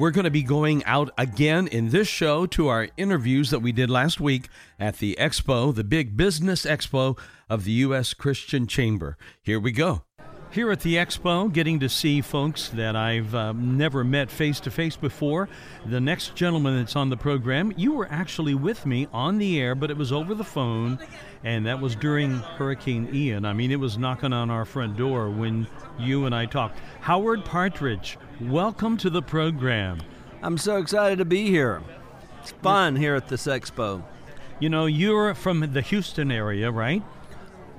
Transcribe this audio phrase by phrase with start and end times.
[0.00, 3.70] We're going to be going out again in this show to our interviews that we
[3.70, 7.18] did last week at the expo, the big business expo
[7.50, 8.14] of the U.S.
[8.14, 9.18] Christian Chamber.
[9.42, 10.04] Here we go.
[10.52, 14.70] Here at the expo, getting to see folks that I've um, never met face to
[14.70, 15.50] face before.
[15.84, 19.74] The next gentleman that's on the program, you were actually with me on the air,
[19.74, 20.98] but it was over the phone,
[21.42, 23.44] and that was during Hurricane Ian.
[23.44, 25.66] I mean, it was knocking on our front door when
[25.98, 26.78] you and I talked.
[27.00, 30.00] Howard Partridge, welcome to the program.
[30.42, 31.82] I'm so excited to be here.
[32.40, 34.02] It's fun here at this expo.
[34.58, 37.02] You know, you're from the Houston area, right?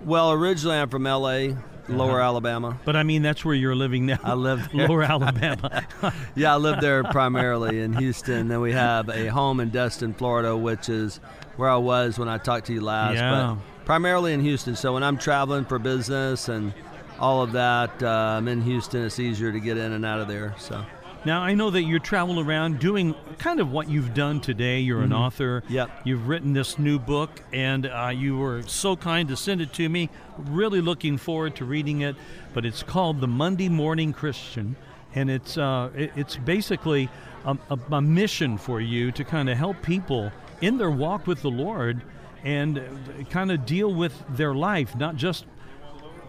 [0.03, 1.49] Well, originally I'm from LA,
[1.91, 1.97] uh-huh.
[1.97, 2.79] Lower Alabama.
[2.85, 4.19] But I mean, that's where you're living now.
[4.23, 4.87] I live there.
[4.87, 5.85] Lower Alabama.
[6.35, 8.47] Yeah, I live there primarily in Houston.
[8.47, 11.19] Then we have a home in Destin, Florida, which is
[11.61, 13.15] where I was when I talked to you last.
[13.15, 13.55] Yeah.
[13.55, 14.75] But primarily in Houston.
[14.75, 16.73] So when I'm traveling for business and
[17.19, 19.05] all of that, uh, I'm in Houston.
[19.05, 20.55] It's easier to get in and out of there.
[20.57, 20.83] So
[21.23, 24.79] now, I know that you travel around doing kind of what you've done today.
[24.79, 25.61] You're an author.
[25.69, 25.91] Yep.
[26.03, 29.87] You've written this new book, and uh, you were so kind to send it to
[29.87, 30.09] me.
[30.39, 32.15] Really looking forward to reading it.
[32.55, 34.75] But it's called The Monday Morning Christian,
[35.13, 37.07] and it's uh, it- it's basically
[37.45, 41.41] a, a, a mission for you to kind of help people in their walk with
[41.41, 42.01] the Lord
[42.43, 42.81] and
[43.29, 45.45] kind of deal with their life, not just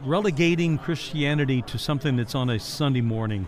[0.05, 3.47] relegating Christianity to something that's on a Sunday morning.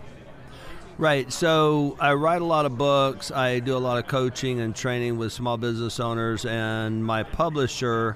[0.97, 1.31] Right.
[1.31, 3.29] So I write a lot of books.
[3.29, 6.45] I do a lot of coaching and training with small business owners.
[6.45, 8.15] And my publisher,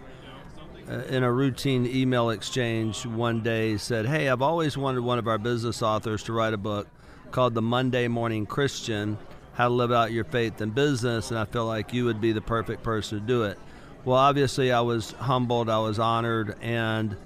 [0.89, 5.27] uh, in a routine email exchange one day, said, Hey, I've always wanted one of
[5.27, 6.87] our business authors to write a book
[7.31, 9.17] called The Monday Morning Christian
[9.59, 11.31] How to Live Out Your Faith in Business.
[11.31, 13.59] And I feel like you would be the perfect person to do it.
[14.05, 17.17] Well, obviously, I was humbled, I was honored, and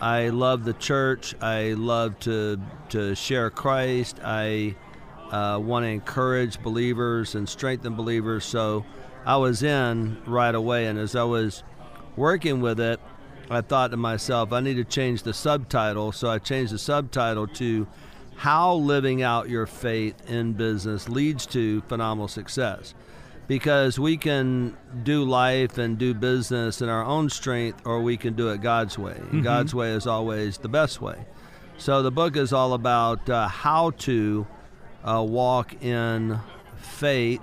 [0.00, 1.34] I love the church.
[1.42, 2.58] I love to
[2.88, 4.18] to share Christ.
[4.24, 4.76] I
[5.30, 8.46] uh, want to encourage believers and strengthen believers.
[8.46, 8.86] So
[9.26, 11.64] I was in right away, and as I was
[12.16, 12.98] working with it,
[13.50, 16.12] I thought to myself, I need to change the subtitle.
[16.12, 17.86] So I changed the subtitle to
[18.36, 22.94] "How Living Out Your Faith in Business Leads to Phenomenal Success."
[23.46, 28.32] Because we can do life and do business in our own strength, or we can
[28.34, 29.20] do it God's way.
[29.32, 31.26] And God's way is always the best way.
[31.76, 34.46] So the book is all about uh, how to
[35.04, 36.38] uh, walk in
[36.78, 37.42] faith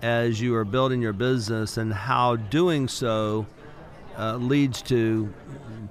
[0.00, 3.46] as you are building your business and how doing so
[4.18, 5.32] uh, leads to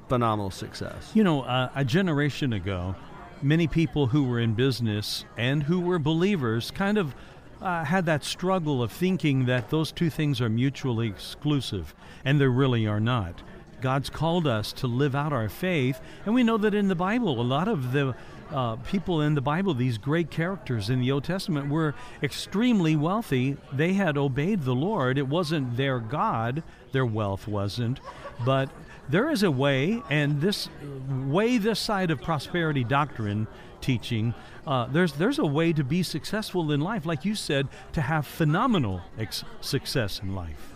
[0.08, 1.12] phenomenal success.
[1.14, 2.96] You know, uh, a generation ago,
[3.42, 7.16] many people who were in business and who were believers kind of
[7.62, 12.48] uh, had that struggle of thinking that those two things are mutually exclusive, and they
[12.48, 13.42] really are not.
[13.82, 17.40] God's called us to live out our faith, and we know that in the Bible,
[17.40, 18.16] a lot of the
[18.52, 23.58] uh, people in the Bible, these great characters in the Old Testament, were extremely wealthy.
[23.74, 25.18] They had obeyed the Lord.
[25.18, 28.00] It wasn't their God, their wealth wasn't,
[28.46, 28.70] but
[29.10, 30.70] there is a way, and this
[31.10, 33.48] way, this side of prosperity doctrine
[33.82, 34.34] teaching,
[34.66, 38.26] uh, there's there's a way to be successful in life, like you said, to have
[38.26, 40.74] phenomenal ex- success in life.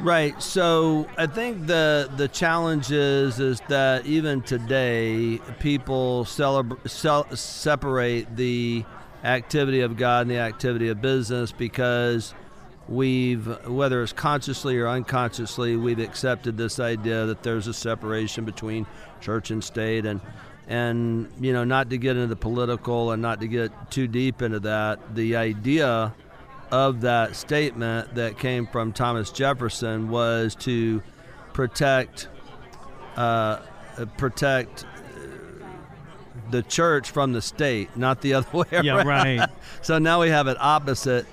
[0.00, 0.40] Right.
[0.40, 6.78] So I think the the challenge is is that even today people cel-
[7.34, 8.84] separate the
[9.24, 12.32] activity of God and the activity of business because
[12.88, 18.86] we've whether it's consciously or unconsciously we've accepted this idea that there's a separation between
[19.20, 20.20] church and state and
[20.68, 24.40] and you know not to get into the political and not to get too deep
[24.40, 26.14] into that the idea
[26.70, 31.02] of that statement that came from Thomas Jefferson was to
[31.52, 32.28] protect
[33.16, 33.60] uh,
[34.16, 34.84] protect
[36.50, 38.84] the church from the state, not the other way around.
[38.84, 39.50] Yeah, right.
[39.82, 41.26] so now we have it opposite.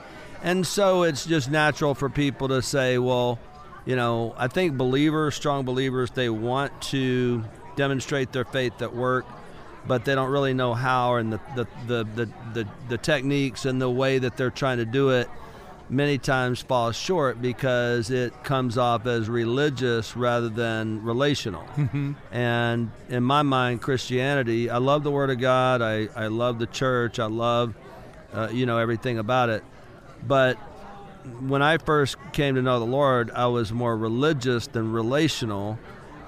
[0.45, 3.39] And so it's just natural for people to say, well,
[3.83, 7.43] you know, I think believers, strong believers, they want to
[7.75, 9.25] demonstrate their faith at work,
[9.87, 13.89] but they don't really know how and the, the, the, the, the, techniques and the
[13.89, 15.27] way that they're trying to do it
[15.89, 21.65] many times falls short because it comes off as religious rather than relational.
[22.31, 25.81] And in my mind, Christianity, I love the Word of God.
[25.81, 27.17] I, I love the church.
[27.17, 27.73] I love,
[28.31, 29.63] uh, you know, everything about it.
[30.27, 30.57] But
[31.39, 35.79] when I first came to know the Lord, I was more religious than relational,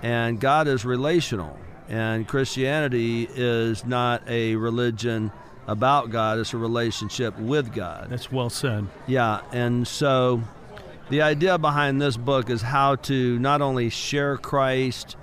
[0.01, 1.57] and God is relational.
[1.89, 5.31] And Christianity is not a religion
[5.67, 8.07] about God, it's a relationship with God.
[8.09, 8.87] That's well said.
[9.05, 10.41] Yeah, and so
[11.09, 15.17] the idea behind this book is how to not only share Christ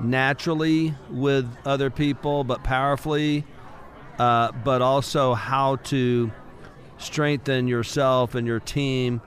[0.00, 3.44] naturally with other people, but powerfully,
[4.18, 6.32] uh, but also how to
[7.04, 9.20] strengthen yourself and your team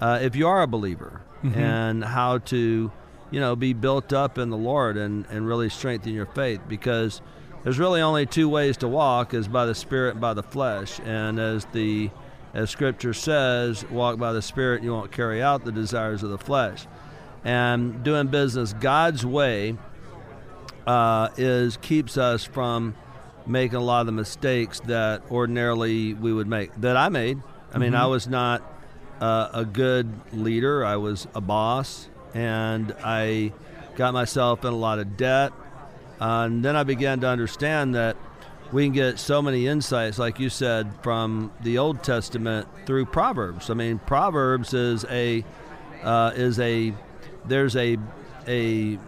[0.00, 1.58] uh, if you are a believer, mm-hmm.
[1.58, 2.90] and how to,
[3.30, 7.20] you know, be built up in the Lord and, and really strengthen your faith because
[7.62, 10.98] there's really only two ways to walk is by the spirit and by the flesh
[11.04, 12.10] and as the
[12.52, 16.38] as scripture says walk by the spirit you won't carry out the desires of the
[16.38, 16.86] flesh
[17.44, 19.76] and doing business god's way
[20.86, 22.94] uh, is keeps us from
[23.46, 27.40] making a lot of the mistakes that ordinarily we would make that i made
[27.72, 28.02] i mean mm-hmm.
[28.02, 28.62] i was not
[29.20, 33.52] uh, a good leader i was a boss and i
[33.96, 35.52] got myself in a lot of debt
[36.20, 38.16] uh, and then I began to understand that
[38.72, 43.70] we can get so many insights, like you said, from the Old Testament through Proverbs.
[43.70, 45.44] I mean, Proverbs is a
[46.02, 46.94] uh, is a
[47.46, 47.96] there's a
[48.46, 48.98] a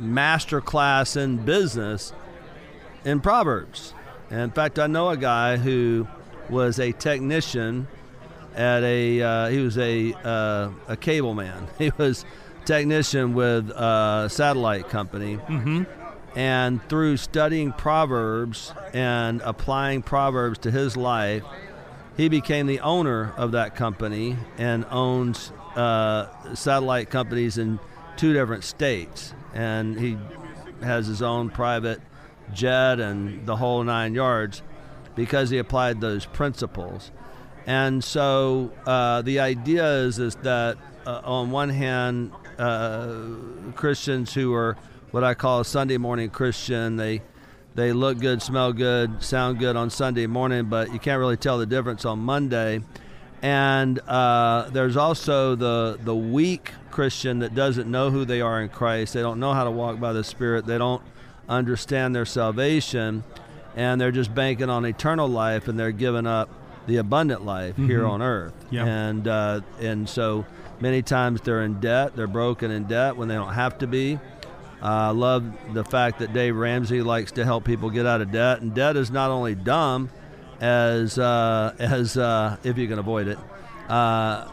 [0.00, 2.12] master class in business
[3.04, 3.94] in Proverbs.
[4.30, 6.08] And in fact, I know a guy who
[6.48, 7.86] was a technician
[8.54, 11.66] at a uh, he was a uh, a cable man.
[11.78, 12.24] He was
[12.64, 15.36] technician with a satellite company.
[15.36, 15.84] Mm-hmm
[16.36, 21.44] and through studying Proverbs and applying Proverbs to his life,
[22.16, 27.78] he became the owner of that company and owns uh, satellite companies in
[28.16, 29.32] two different states.
[29.52, 30.18] And he
[30.82, 32.00] has his own private
[32.52, 34.62] jet and the whole nine yards
[35.14, 37.10] because he applied those principles.
[37.66, 40.76] And so uh, the idea is, is that
[41.06, 43.26] uh, on one hand, uh,
[43.74, 44.76] Christians who are
[45.14, 46.96] what I call a Sunday morning Christian.
[46.96, 47.22] They
[47.76, 51.56] they look good, smell good, sound good on Sunday morning, but you can't really tell
[51.56, 52.80] the difference on Monday.
[53.40, 58.68] And uh, there's also the the weak Christian that doesn't know who they are in
[58.70, 59.14] Christ.
[59.14, 60.66] They don't know how to walk by the Spirit.
[60.66, 61.02] They don't
[61.48, 63.24] understand their salvation,
[63.76, 66.48] and they're just banking on eternal life, and they're giving up
[66.86, 67.88] the abundant life mm-hmm.
[67.88, 68.54] here on earth.
[68.70, 68.86] Yeah.
[68.86, 70.44] And uh, and so
[70.80, 72.16] many times they're in debt.
[72.16, 74.18] They're broken in debt when they don't have to be.
[74.82, 78.30] I uh, love the fact that Dave Ramsey likes to help people get out of
[78.30, 80.10] debt, and debt is not only dumb
[80.60, 83.38] as uh, as uh, if you can avoid it,
[83.88, 84.46] uh,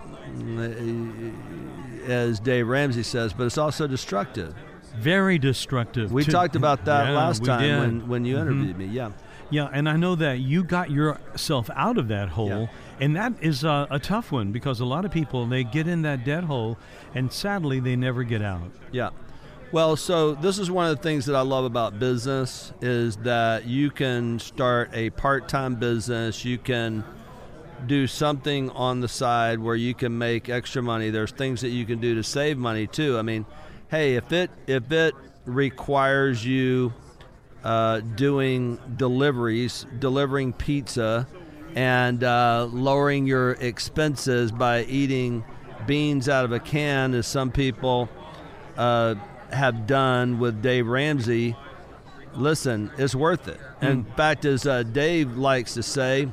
[2.08, 4.56] as Dave Ramsey says, but it's also destructive.
[4.98, 6.12] Very destructive.
[6.12, 8.42] We to, talked about that yeah, last time when, when you mm-hmm.
[8.42, 8.92] interviewed mm-hmm.
[8.92, 8.96] me.
[8.96, 9.12] Yeah.
[9.50, 12.68] Yeah, and I know that you got yourself out of that hole, yeah.
[13.02, 16.04] and that is a, a, tough one because a lot of people they get in
[16.04, 16.78] that dead hole,
[17.14, 18.72] and sadly they never get out.
[18.94, 19.10] Yeah,
[19.72, 23.66] well, so this is one of the things that I love about business is that
[23.66, 26.44] you can start a part-time business.
[26.44, 27.06] You can
[27.88, 31.10] do something on the side where you can make extra money.
[31.10, 33.18] There's things that you can do to save money too.
[33.18, 33.46] I mean,
[33.92, 35.14] hey, if it if it
[35.46, 36.94] requires you
[37.64, 41.28] uh, doing deliveries, delivering pizza,
[41.76, 45.44] and uh, lowering your expenses by eating
[45.86, 48.10] beans out of a can, as some people
[48.78, 49.14] uh,
[49.52, 51.56] have done with Dave Ramsey,
[52.34, 53.60] listen, it's worth it.
[53.82, 53.90] Mm.
[53.90, 56.30] In fact, as uh, Dave likes to say,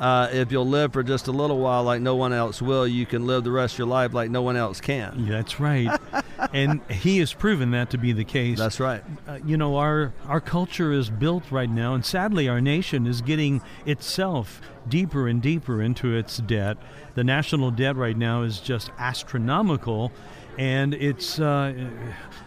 [0.00, 3.06] uh, if you'll live for just a little while like no one else will, you
[3.06, 5.26] can live the rest of your life like no one else can.
[5.28, 5.98] That's right.
[6.52, 8.58] and he has proven that to be the case.
[8.58, 9.02] That's right.
[9.26, 13.20] Uh, you know, our, our culture is built right now, and sadly, our nation is
[13.20, 16.76] getting itself deeper and deeper into its debt.
[17.14, 20.12] The national debt right now is just astronomical,
[20.58, 21.38] and it's.
[21.38, 21.88] Uh,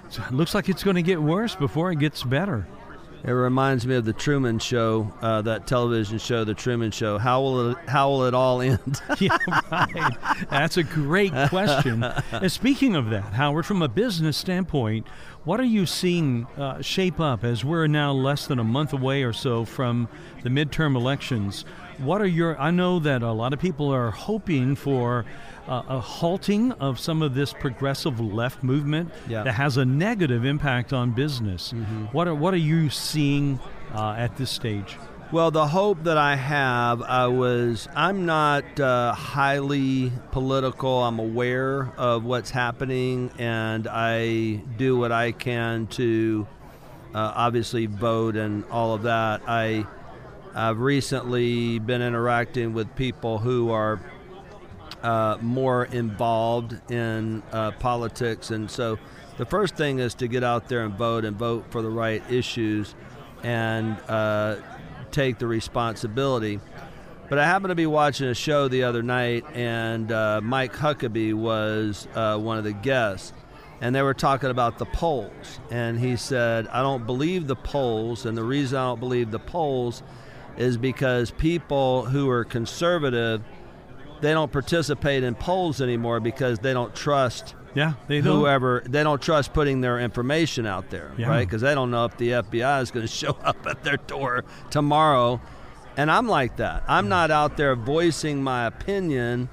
[0.08, 2.66] it looks like it's going to get worse before it gets better.
[3.24, 7.18] It reminds me of the Truman Show, uh, that television show, The Truman Show.
[7.18, 9.02] How will it, how will it all end?
[9.20, 9.38] yeah,
[9.72, 10.18] right.
[10.50, 12.04] That's a great question.
[12.04, 15.08] and speaking of that, Howard, from a business standpoint,
[15.44, 19.24] what are you seeing uh, shape up as we're now less than a month away
[19.24, 20.08] or so from
[20.44, 21.66] the midterm elections?
[21.98, 22.60] What are your?
[22.60, 25.26] I know that a lot of people are hoping for
[25.68, 29.44] uh, a halting of some of this progressive left movement yeah.
[29.44, 31.74] that has a negative impact on business.
[31.74, 32.06] Mm-hmm.
[32.06, 33.60] What are what are you seeing
[33.94, 34.98] uh, at this stage?
[35.30, 41.04] Well, the hope that I have, I was, I'm not uh, highly political.
[41.04, 46.48] I'm aware of what's happening, and I do what I can to
[47.14, 49.42] uh, obviously vote and all of that.
[49.46, 49.86] I,
[50.58, 54.02] I've recently been interacting with people who are
[55.04, 58.50] uh, more involved in uh, politics.
[58.50, 58.98] And so
[59.38, 62.24] the first thing is to get out there and vote and vote for the right
[62.32, 62.96] issues
[63.44, 64.56] and uh,
[65.12, 66.60] take the responsibility.
[67.30, 71.36] But I happened to be watching a show the other night, and uh, Mike Huckabee
[71.36, 73.32] was uh, one of the guests.
[73.80, 75.60] And they were talking about the polls.
[75.70, 78.26] And he said, I don't believe the polls.
[78.26, 80.02] And the reason I don't believe the polls
[80.58, 83.42] is because people who are conservative
[84.20, 88.40] they don't participate in polls anymore because they don't trust yeah, they don't.
[88.40, 91.28] whoever they don't trust putting their information out there, Yeah.
[91.30, 91.46] right?
[91.48, 94.44] Because they don't know if the FBI is going to show up at their door
[94.72, 95.40] tomorrow.
[95.96, 96.84] And I'm like that.
[96.88, 99.50] I'm not out there voicing my opinion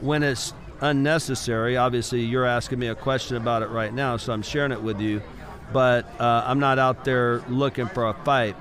[0.00, 1.76] when it's unnecessary.
[1.76, 5.00] Obviously, you're asking me a question about it right now, so I'm sharing it with
[5.00, 5.20] you.
[5.72, 8.54] But uh, I'm not out there looking for a fight.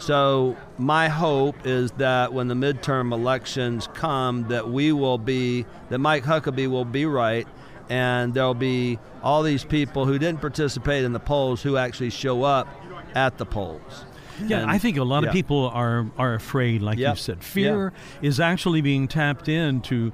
[0.00, 5.98] So my hope is that when the midterm elections come, that we will be, that
[5.98, 7.46] Mike Huckabee will be right,
[7.90, 12.42] and there'll be all these people who didn't participate in the polls who actually show
[12.44, 12.66] up
[13.14, 14.04] at the polls.
[14.46, 15.28] Yeah, And- I think a lot yeah.
[15.28, 17.14] of people are are afraid, like Yep.
[17.16, 17.44] you said.
[17.44, 17.92] Fear
[18.22, 20.12] is actually being tapped in to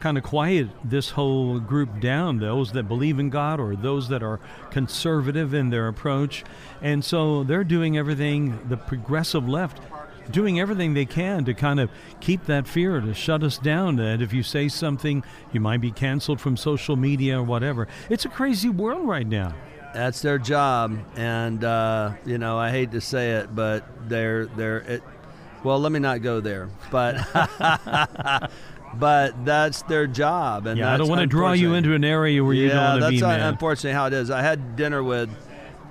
[0.00, 2.38] kind of quiet this whole group down.
[2.38, 6.44] Those that believe in God or those that are conservative in their approach,
[6.80, 8.58] and so they're doing everything.
[8.68, 9.80] The progressive left.
[10.30, 13.96] Doing everything they can to kind of keep that fear, to shut us down.
[13.96, 17.88] That if you say something, you might be canceled from social media or whatever.
[18.08, 19.52] It's a crazy world right now.
[19.92, 24.78] That's their job, and uh, you know I hate to say it, but they're they're
[24.78, 25.02] it.
[25.64, 27.16] Well, let me not go there, but
[28.94, 32.04] but that's their job, and Yeah, I that's don't want to draw you into an
[32.04, 33.22] area where you yeah, don't want to that's be.
[33.22, 33.48] un- man.
[33.54, 34.30] unfortunately how it is.
[34.30, 35.30] I had dinner with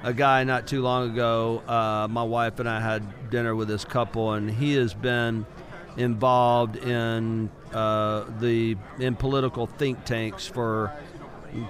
[0.04, 1.62] a guy not too long ago.
[1.68, 5.46] Uh, my wife and I had dinner with this couple, and he has been
[5.98, 10.92] involved in uh, the in political think tanks for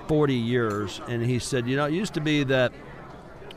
[0.08, 1.02] 40 years.
[1.08, 2.72] And he said, you know, it used to be that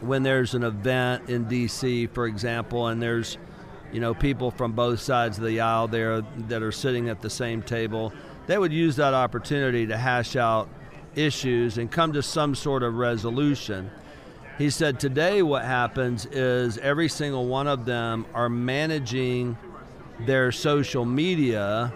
[0.01, 3.39] when there's an event in D.C., for example, and there's
[3.95, 7.31] you know people from both sides of the aisle there that are sitting at the
[7.31, 8.13] same table,
[8.49, 10.69] they would use that opportunity to hash out
[11.15, 13.91] issues and come to some sort of resolution.
[14.59, 19.57] He said today what happens is every single one of them are managing
[20.21, 21.93] their social media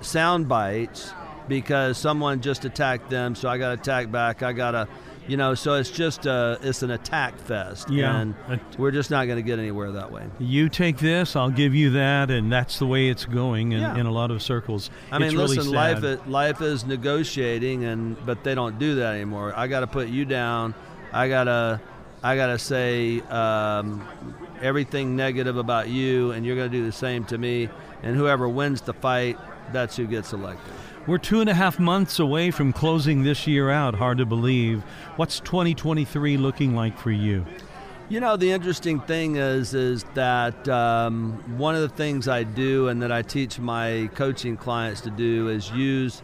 [0.00, 1.12] sound bites
[1.46, 4.42] because someone just attacked them, so I got to attack back.
[4.42, 4.88] I got to,
[5.28, 7.90] you know, so it's just a, it's an attack fest.
[7.90, 8.18] Yeah.
[8.20, 8.34] And
[8.78, 10.24] we're just not going to get anywhere that way.
[10.38, 13.96] You take this, I'll give you that, and that's the way it's going in, Yeah.
[13.96, 14.90] in a lot of circles.
[15.12, 19.14] I mean, it's listen, life is, life is negotiating, and but they don't do that
[19.14, 19.52] anymore.
[19.56, 20.74] I got to put you down.
[21.12, 21.80] I gotta,
[22.22, 24.06] I gotta say um,
[24.60, 27.68] everything negative about you, and you're gonna do the same to me.
[28.02, 29.36] And whoever wins the fight,
[29.72, 30.72] that's who gets elected.
[31.06, 33.94] We're two and a half months away from closing this year out.
[33.94, 34.82] Hard to believe.
[35.16, 37.46] What's 2023 looking like for you?
[38.10, 42.88] You know, the interesting thing is, is that um, one of the things I do
[42.88, 46.20] and that I teach my coaching clients to do is use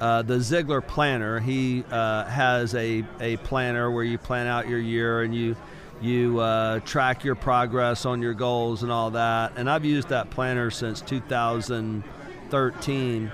[0.00, 1.38] uh, the Ziglar Planner.
[1.38, 5.56] He uh, has a, a planner where you plan out your year and you
[6.00, 9.52] you uh, track your progress on your goals and all that.
[9.56, 13.30] And I've used that planner since 2013.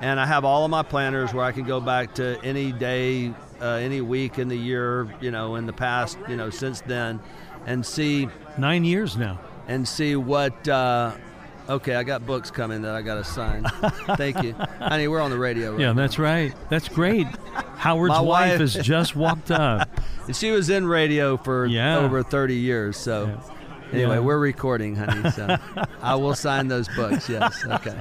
[0.00, 3.32] And I have all of my planners where I can go back to any day,
[3.60, 7.18] uh, any week in the year, you know, in the past, you know, since then,
[7.66, 9.38] and see Nine years now.
[9.68, 10.68] and see what.
[10.68, 11.12] Uh,
[11.68, 13.64] okay, I got books coming that I got to sign.
[14.16, 15.08] Thank you, honey.
[15.08, 15.72] We're on the radio.
[15.72, 15.94] Right Yeah, now.
[15.94, 16.54] that's right.
[16.68, 17.26] That's great.
[17.76, 19.88] Howard's My wife wife- has just walked up.
[20.26, 21.98] And she was in radio for Yeah.
[21.98, 22.96] over 30 years.
[22.98, 23.38] So,
[23.92, 24.20] anyway, Yeah.
[24.20, 25.30] we're recording, honey.
[25.30, 25.56] So,
[26.02, 27.28] I will sign those books.
[27.28, 27.64] Yes.
[27.64, 27.96] Okay.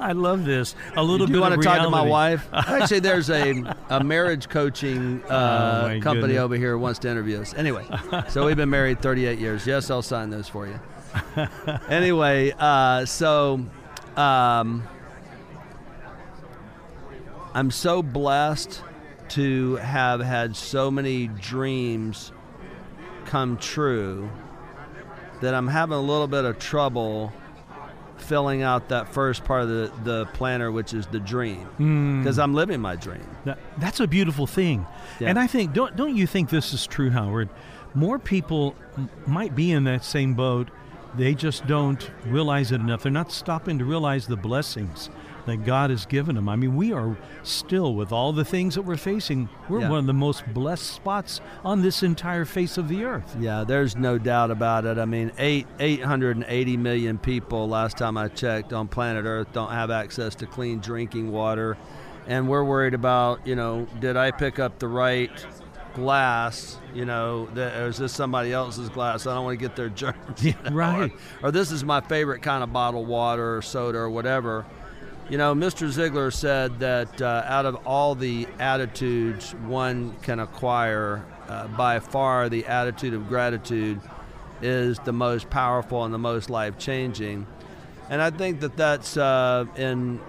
[0.00, 0.74] I love this.
[0.96, 2.46] A little Do bit you want to talk to my wife?
[2.52, 6.38] Actually, there's a, a marriage coaching uh, Oh, company goodness.
[6.40, 7.54] over here wants to interview us.
[7.54, 7.84] Anyway,
[8.28, 9.66] so we've been married 38 years.
[9.66, 10.78] Yes, I'll sign those for you.
[11.88, 13.64] anyway, uh, so
[14.16, 14.82] um,
[17.54, 18.82] I'm so blessed
[19.30, 22.32] to have had so many dreams
[23.26, 24.30] come true
[25.42, 27.32] that I'm having a little bit of trouble
[28.16, 32.20] filling out that first part of the, the planner, which is the dream, Hmm.
[32.22, 33.26] because I'm living my dream.
[33.44, 34.86] That- That's a beautiful thing.
[35.18, 35.28] Yeah.
[35.28, 37.48] And I think don't don't you think this is true, Howard?
[37.94, 40.70] More people m- might be in that same boat.
[41.14, 43.02] They just don't realize it enough.
[43.02, 45.10] They're not stopping to realize the blessings
[45.46, 46.48] that God has given them.
[46.48, 49.90] I mean, we are still, with all the things that we're facing, we're Yeah.
[49.90, 53.36] one of the most blessed spots on this entire face of the earth.
[53.40, 54.98] Yeah, there's no doubt about it.
[54.98, 59.90] I mean, eight 880 million people last time I checked on planet Earth don't have
[59.90, 61.76] access to clean drinking water,
[62.28, 65.30] and we're worried about, you know, did I pick up the right
[65.94, 66.78] glass?
[66.94, 69.26] You know, that, or is this somebody else's glass?
[69.26, 70.16] I don't want to get their germs.
[70.44, 71.12] Yeah, you know, right.
[71.42, 74.64] Or, or this is my favorite kind of bottled water or soda or whatever.
[75.32, 75.88] You know, Mr.
[75.88, 82.50] Ziglar said that uh, out of all the attitudes one can acquire, uh, by far
[82.50, 83.98] the attitude of gratitude
[84.60, 87.46] is the most powerful and the most life changing.
[88.10, 90.20] And I think that that's uh, in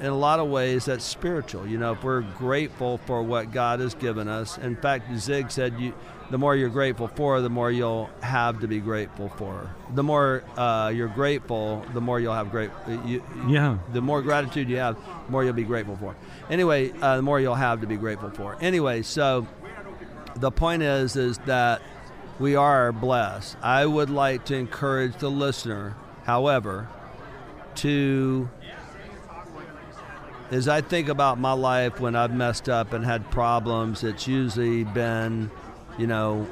[0.00, 1.66] in a lot of ways that's spiritual.
[1.66, 4.56] You know, if we're grateful for what God has given us.
[4.56, 5.92] In fact, Zig said, "You,
[6.30, 9.70] the more you're grateful for, the more you'll have to be grateful for.
[9.94, 12.70] The more uh, you're grateful, the more you'll have great.
[13.06, 13.78] You, Yeah.
[13.92, 16.14] the more gratitude you have, the more you'll be grateful for.
[16.50, 18.56] Anyway, uh, the more you'll have to be grateful for.
[18.60, 19.46] Anyway, so
[20.36, 21.80] the point is, is that
[22.38, 23.56] we are blessed.
[23.62, 26.88] I would like to encourage the listener, however,
[27.76, 28.48] to
[30.50, 34.82] as I think about my life when I've messed up and had problems, it's usually
[34.84, 35.50] been,
[35.98, 36.46] you know,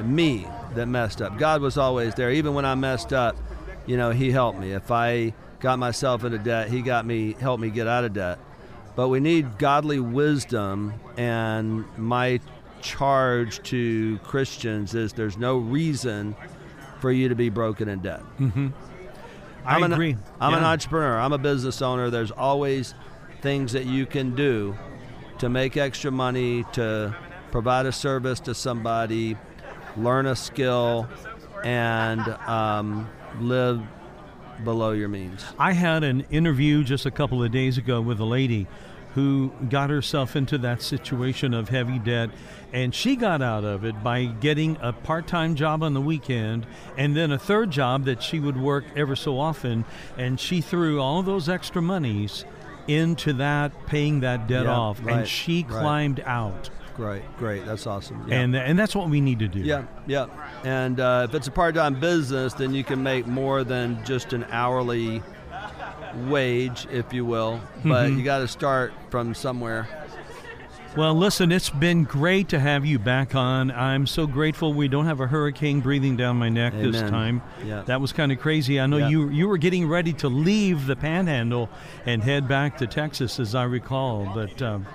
[0.00, 1.38] me that messed up.
[1.38, 2.30] God was always there.
[2.30, 3.36] Even when I messed up,
[3.86, 4.72] you know, He helped me.
[4.72, 8.38] If I got myself into debt, He got me, helped me get out of debt.
[8.94, 12.40] But we need godly wisdom, and my
[12.80, 16.36] charge to Christians is there's no reason
[17.00, 18.22] for you to be broken in debt.
[18.38, 18.68] Mm-hmm.
[19.64, 20.16] I I'm an, agree.
[20.40, 21.18] I'm an entrepreneur.
[21.18, 22.10] I'm a business owner.
[22.10, 22.94] There's always
[23.40, 24.76] things that you can do
[25.38, 27.14] to make extra money, to
[27.50, 29.36] provide a service to somebody,
[29.96, 31.08] learn a skill,
[31.64, 33.08] and um,
[33.40, 33.80] live
[34.64, 35.44] below your means.
[35.58, 38.66] I had an interview just a couple of days ago with a lady
[39.14, 42.30] who got herself into that situation of heavy debt
[42.72, 47.16] and she got out of it by getting a part-time job on the weekend and
[47.16, 49.84] then a third job that she would work ever so often
[50.18, 52.44] and she threw all those extra monies
[52.86, 55.80] into that paying that debt Yeah, off right, and she right.
[55.80, 57.64] climbed out Great, great.
[57.64, 58.26] That's awesome.
[58.28, 58.40] Yeah.
[58.40, 60.26] and and that's what we need to do Yeah, yeah.
[60.64, 64.44] And uh, if it's a part-time business, then you can make more than just an
[64.50, 65.22] hourly
[66.26, 67.60] wage, if you will.
[67.84, 68.18] But Mm-hmm.
[68.18, 69.86] you got to start from somewhere.
[70.96, 73.70] Well, listen, it's been great to have you back on.
[73.70, 77.42] I'm so grateful we don't have a hurricane breathing down my neck this time.
[77.64, 77.82] Yeah.
[77.82, 78.80] That was kind of crazy.
[78.80, 81.68] I know you you were getting ready to leave the Panhandle
[82.06, 84.32] and head back to Texas, as I recall.
[84.34, 84.86] But um,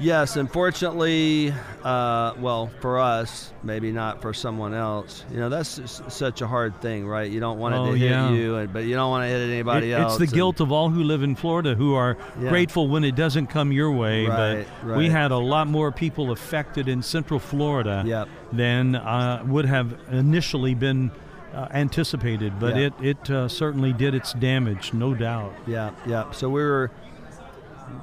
[0.00, 1.54] Yes, unfortunately,
[1.84, 5.24] uh, well, for us, maybe not for someone else.
[5.30, 7.30] You know, that's such a hard thing, right?
[7.30, 8.30] You don't want it Oh, to hit yeah.
[8.30, 10.14] you, and- but you don't want to hit anybody it- else.
[10.14, 12.48] it's the and- guilt of all who live in Florida who are Yeah.
[12.48, 14.26] grateful when it doesn't come your way.
[14.26, 18.28] Right, but we had a lot more people affected in Central Florida Yep.
[18.52, 21.12] than uh, would have initially been.
[21.54, 22.86] Uh, anticipated, but Yeah.
[22.86, 25.52] it it uh, certainly did its damage, no doubt.
[25.68, 26.24] Yeah, yeah.
[26.32, 26.90] So we were.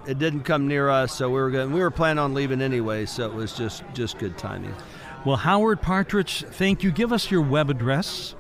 [0.08, 1.72] It didn't come near us, so we were going.
[1.72, 4.76] We were planning on leaving anyway, so it was just just good timing.
[5.26, 6.92] Well, Howard Partridge, thank you.
[6.92, 8.36] Give us your web address.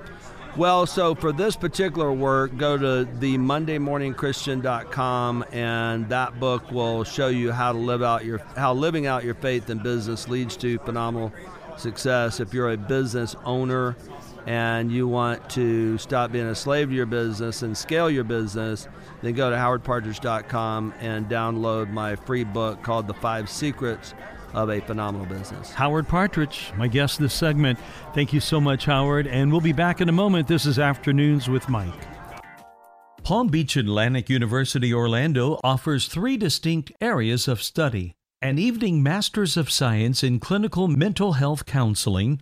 [0.58, 7.30] Well, so for this particular work, go to the mondaymorningchristian.com and that book will show
[7.30, 10.77] you how to live out your how living out your faith in business leads to
[10.80, 11.32] phenomenal
[11.77, 12.41] success.
[12.41, 13.95] If you're a business owner
[14.45, 18.89] and you want to stop being a slave to your business and scale your business,
[19.21, 24.13] then go to howardpartridge.com and download my free book called The 5 Secrets
[24.53, 25.71] of a Phenomenal Business.
[25.71, 27.79] Howard Partridge, my guest this segment.
[28.13, 30.47] Thank you so much, Howard, and we'll be back in a moment.
[30.47, 31.93] This is Afternoons with Mike.
[33.23, 39.69] Palm Beach Atlantic University Orlando offers three distinct areas of study an evening Master's of
[39.69, 42.41] Science in Clinical Mental Health Counseling,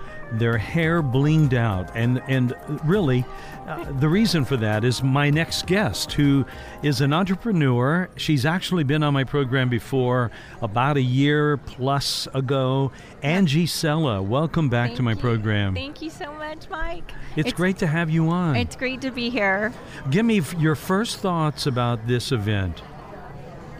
[0.31, 3.25] their hair blinged out, and and really,
[3.67, 6.45] uh, the reason for that is my next guest, who
[6.83, 8.09] is an entrepreneur.
[8.15, 12.91] She's actually been on my program before, about a year plus ago.
[13.23, 15.17] Angie Sella, welcome back Thank to my you.
[15.17, 15.75] program.
[15.75, 17.11] Thank you so much, Mike.
[17.35, 18.55] It's, great to have you on.
[18.55, 19.73] It's great to be here.
[20.09, 22.81] Give me f- your first thoughts about this event.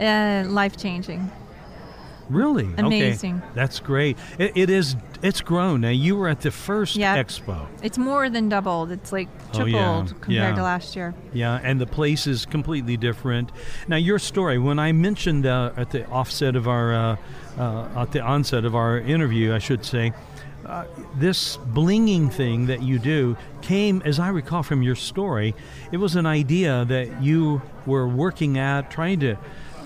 [0.00, 1.30] Uh, life changing.
[2.28, 2.68] Really?
[2.78, 3.36] Amazing.
[3.36, 3.46] Okay.
[3.54, 4.16] That's great.
[4.38, 4.96] It, it is.
[5.22, 5.82] It's grown.
[5.82, 7.26] Now you were at the first Yep.
[7.26, 7.66] expo.
[7.82, 8.90] It's more than doubled.
[8.90, 10.14] It's like Oh, tripled yeah.
[10.20, 10.54] compared Yeah.
[10.54, 11.14] to last year.
[11.32, 13.52] Yeah, and the place is completely different.
[13.88, 17.16] Now, your story, when I mentioned uh, at the offset of our, uh,
[17.58, 20.12] uh, at the onset of our interview, I should say,
[20.66, 20.84] uh,
[21.18, 25.54] this blinging thing that you do came, as I recall from your story,
[25.90, 29.36] it was an idea that you were working at, trying to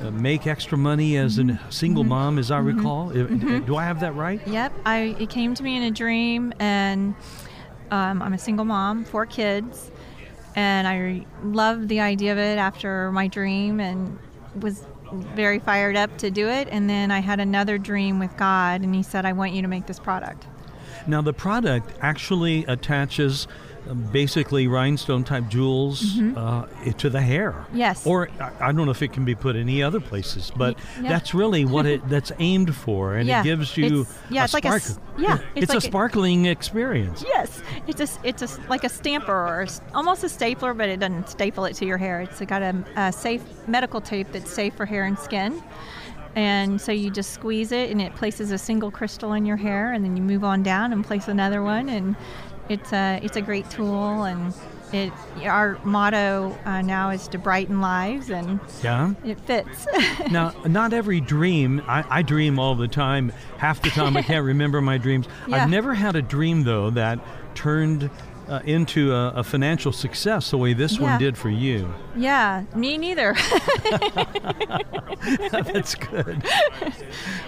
[0.03, 3.11] uh, make extra money as a single mom, as I recall.
[3.11, 3.25] Uh,
[3.61, 4.41] Do I have that right?
[4.47, 4.73] Yep.
[4.85, 7.15] I it came to me in a dream, and
[7.91, 9.91] um, I'm a single mom, four kids,
[10.55, 14.19] and I loved the idea of it after my dream, and
[14.61, 16.69] was very fired up to do it.
[16.71, 19.69] And then I had another dream with God, and He said, "I want you to
[19.69, 20.47] make this product."
[21.07, 23.47] Now, the product actually attaches
[23.95, 26.67] basically rhinestone type jewels uh,
[26.99, 27.53] to the hair.
[27.53, 27.77] Mm-hmm.
[27.77, 28.07] Yes.
[28.07, 31.09] Or I- I don't know if it can be put any other places, but yeah.
[31.09, 34.45] that's really what it that's aimed for, and Yeah, it gives you it's- yeah, a
[34.45, 34.81] it's like a
[35.19, 37.25] yeah, it's, it's a like a- sparkling experience.
[37.27, 41.01] Yes, it's a it's a like a stamper or a almost a stapler, but it
[41.01, 42.21] doesn't staple it to your hair.
[42.21, 45.63] It's got a, a safe medical tape that's safe for hair and skin,
[46.35, 49.93] and so you just squeeze it, and it places a single crystal in your hair,
[49.93, 52.15] and then you move on down and place another one, and
[52.69, 54.53] it's a it's a great tool, and
[54.93, 55.13] it
[55.45, 59.15] our motto uh, now is to brighten lives, and Yeah.
[59.25, 59.87] it fits.
[60.31, 61.83] Now, not every dream.
[61.87, 63.33] I, I dream all the time.
[63.59, 65.27] Half the time, I can't remember my dreams.
[65.47, 65.63] Yeah.
[65.63, 67.21] I've never had a dream though that
[67.55, 68.11] turned
[68.49, 71.93] uh, into a, a financial success the way this one did for you.
[72.17, 73.35] yeah, me neither.
[75.51, 76.43] That's good.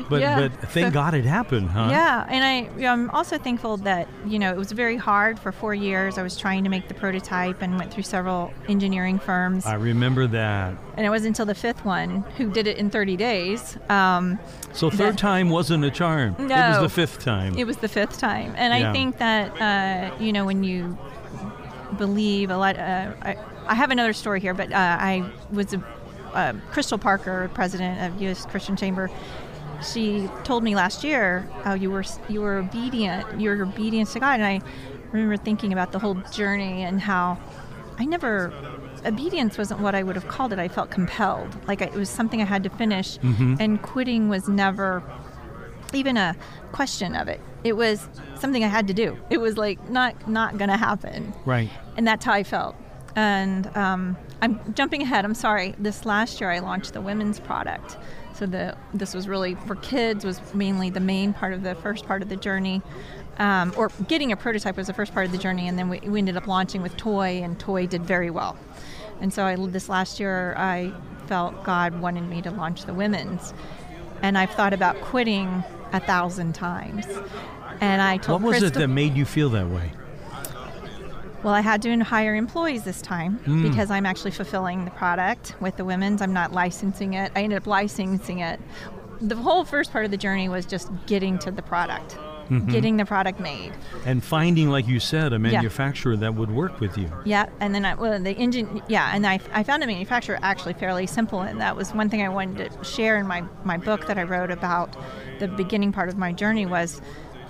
[0.09, 0.49] But Yeah.
[0.49, 1.89] but thank So- God it happened, huh?
[1.91, 5.75] Yeah, and I, I'm also thankful that you know it was very hard for four
[5.75, 6.17] years.
[6.17, 10.27] I was trying to make the prototype and went through several engineering firms, I remember
[10.29, 10.75] that.
[10.97, 13.77] and it wasn't until the fifth one who did it in 30 days.
[13.91, 14.39] Um,
[14.73, 16.37] So third That- time wasn't a charm.
[16.39, 17.59] No, it was the fifth time.
[17.59, 18.89] it was the fifth time, and Yeah.
[18.89, 20.88] I think that uh, you know when you
[21.97, 22.79] believe a lot.
[22.79, 25.83] Uh, I, I have another story here, but uh, I was a
[26.35, 28.45] uh, Crystal Parker, president of U.S.
[28.47, 29.11] Christian Chamber.
[29.83, 34.41] She told me last year how you were you were obedient, your obedience to God,
[34.41, 34.61] and I
[35.13, 37.39] remember thinking about the whole journey and how
[37.99, 38.53] I never
[39.07, 40.59] obedience wasn't what I would have called it.
[40.59, 43.19] I felt compelled, like I, it was something I had to finish,
[43.61, 45.03] and quitting was never
[45.95, 46.37] even a
[46.73, 47.41] question of it.
[47.65, 49.19] It was something I had to do.
[49.31, 51.71] It was like not not gonna happen, right.
[51.97, 52.77] and that's how I felt.
[53.17, 55.25] And um, I'm jumping ahead.
[55.25, 55.75] I'm sorry.
[55.79, 57.97] This last year, I launched the women's product.
[58.35, 62.07] So the this was really for kids was mainly the main part of the first
[62.07, 62.81] part of the journey,
[63.39, 65.99] um, or getting a prototype was the first part of the journey, and then we,
[66.01, 68.57] we ended up launching with toy, and toy did very well.
[69.21, 70.93] And so I this last year I
[71.27, 73.53] felt God wanted me to launch the women's,
[74.23, 77.07] and I've thought about quitting a thousand times.
[77.81, 79.93] And I told What was it that made you feel that way?
[81.45, 83.63] well, I had to hire employees this time Mm.
[83.71, 86.21] because I'm actually fulfilling the product with the women's.
[86.21, 87.31] I'm not licensing it.
[87.37, 88.61] I ended up licensing it.
[89.21, 92.17] The whole first part of the journey was just getting to the product,
[92.51, 92.71] Mm-hmm.
[92.71, 93.73] getting the product made.
[94.07, 97.11] And finding, like you said, a manufacturer that would work with you.
[97.27, 100.73] Yeah, and then I, well, the engine, yeah, and I, I found a manufacturer actually
[100.73, 104.07] fairly simple, and that was one thing I wanted to share in my, my book
[104.07, 104.97] that I wrote about
[105.41, 107.03] the beginning part of my journey was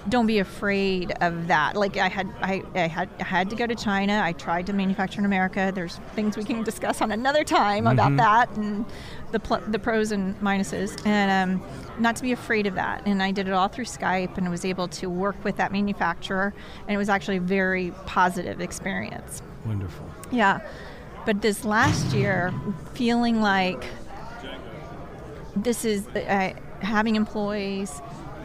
[0.09, 1.77] don't be afraid of that.
[1.77, 4.21] Like I had, I, I had, I had to go to China.
[4.23, 5.73] I tried to manufacture in America.
[5.75, 8.85] There's things we can discuss on another time about that and
[9.33, 13.07] the pl- the pros and minuses, and um, not to be afraid of that.
[13.07, 16.55] And I did it all through Skype, and was able to work with that manufacturer,
[16.87, 19.43] and it was actually a very positive experience.
[19.67, 20.09] Wonderful.
[20.31, 20.61] Yeah.
[21.27, 22.55] But this last year,
[22.95, 23.85] feeling like
[25.55, 28.01] this is uh, having employees,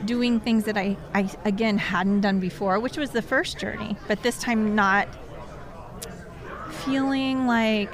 [0.05, 4.21] doing things that I, I, again, hadn't done before, which was the first journey, but
[4.23, 5.07] this time not
[6.69, 7.93] feeling like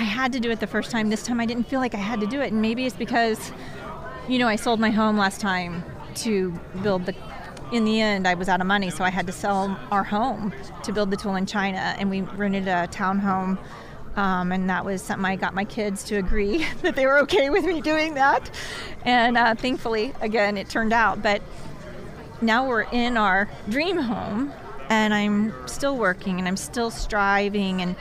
[0.00, 1.10] I had to do it the first time.
[1.10, 2.52] This time I didn't feel like I had to do it.
[2.52, 3.52] And maybe it's because,
[4.28, 5.84] you know, I sold my home last time
[6.16, 7.14] to build the.
[7.70, 10.52] In the end, I was out of money, so I had to sell our home
[10.82, 11.94] to build the tool in China.
[11.98, 13.58] And we rented a townhome.
[14.16, 17.48] Um, and that was something I got my kids to agree that they were okay
[17.50, 18.50] with me doing that.
[19.04, 21.22] And uh, thankfully, again, it turned out.
[21.22, 21.42] But
[22.42, 24.52] now we're in our dream home
[24.88, 27.94] and I'm still working and I'm still striving and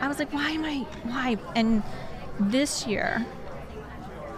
[0.00, 1.36] I was like, why am I why?
[1.56, 1.82] And
[2.38, 3.24] this year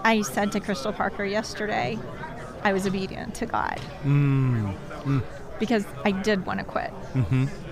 [0.05, 1.99] I said to Crystal Parker yesterday,
[2.63, 3.81] I was obedient to God.
[5.59, 6.91] Because I did want to quit.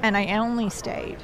[0.03, 1.18] And I only stayed.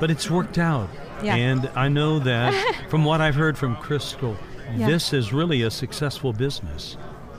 [0.00, 0.88] But it's worked out.
[1.22, 1.34] Yeah.
[1.36, 2.52] And I know that
[2.90, 4.36] from what I've heard from Crystal,
[4.74, 4.86] Yeah.
[4.86, 6.96] this is really a successful business.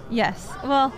[0.10, 0.50] Yes.
[0.64, 0.94] Well,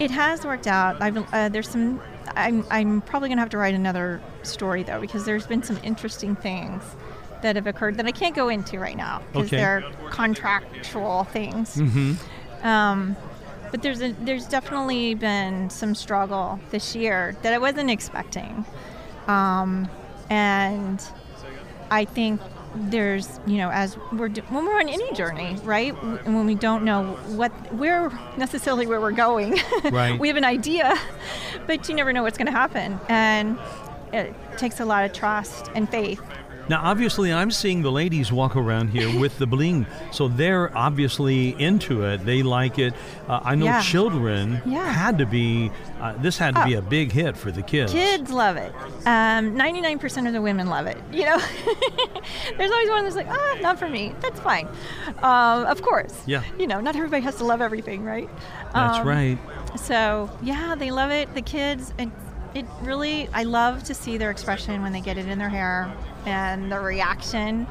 [0.00, 1.00] it has worked out.
[1.00, 2.00] I've uh, there's some.
[2.36, 6.34] I'm I'm probably gonna have to write another story though because there's been some interesting
[6.36, 6.82] things
[7.42, 9.56] that have occurred that I can't go into right now because Okay.
[9.56, 11.74] they're contractual things.
[11.76, 12.14] hmm
[12.62, 13.16] Um,
[13.70, 18.64] but there's a, there's definitely been some struggle this year that I wasn't expecting,
[19.26, 19.88] um,
[20.32, 21.04] and
[21.90, 22.40] I think
[22.74, 25.92] there's you know as we're when we're on any journey, right?
[26.24, 29.58] When we don't know what where necessarily where we're going,
[29.90, 30.18] Right.
[30.18, 30.94] we have an idea,
[31.66, 33.58] but you never know what's going to happen, and
[34.12, 36.20] it takes a lot of trust and faith.
[36.68, 41.60] Now, obviously, I'm seeing the ladies walk around here with the bling, so they're obviously
[41.60, 42.24] into it.
[42.24, 42.94] They like it.
[43.28, 43.82] Uh, I know Yeah.
[43.82, 44.90] children Yeah.
[44.90, 45.70] had to be.
[46.00, 46.78] Uh, this had to be Oh.
[46.78, 47.92] a big hit for the kids.
[47.92, 48.72] Kids love it.
[49.06, 50.98] Um, 99% of the women love it.
[51.12, 51.38] You know,
[52.58, 54.14] there's always one that's like, ah, not for me.
[54.20, 54.66] That's fine.
[55.22, 56.22] Um, of course.
[56.26, 56.42] Yeah.
[56.58, 58.28] You know, not everybody has to love everything, right?
[58.74, 59.38] That's Um, right.
[59.76, 61.32] So yeah, they love it.
[61.34, 62.08] The kids, it,
[62.54, 65.90] it really, I love to see their expression when they get it in their hair
[66.26, 67.66] and the reaction.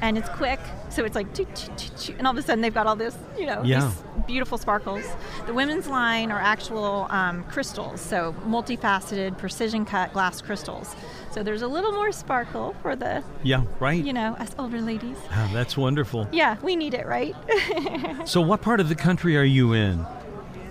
[0.00, 2.60] And it's quick, so it's like, choo, choo, choo, choo, and all of a sudden
[2.60, 3.80] they've got all this, you know, Yeah.
[4.16, 5.04] these beautiful sparkles.
[5.46, 10.94] The women's line are actual um, crystals, so multifaceted, precision cut glass crystals.
[11.32, 14.02] So there's a little more sparkle for the, Yeah, right.
[14.04, 15.16] you know, us older ladies.
[15.32, 16.28] Ah, that's wonderful.
[16.30, 17.34] Yeah, we need it, right?
[18.28, 20.00] So, what part of the country are you in?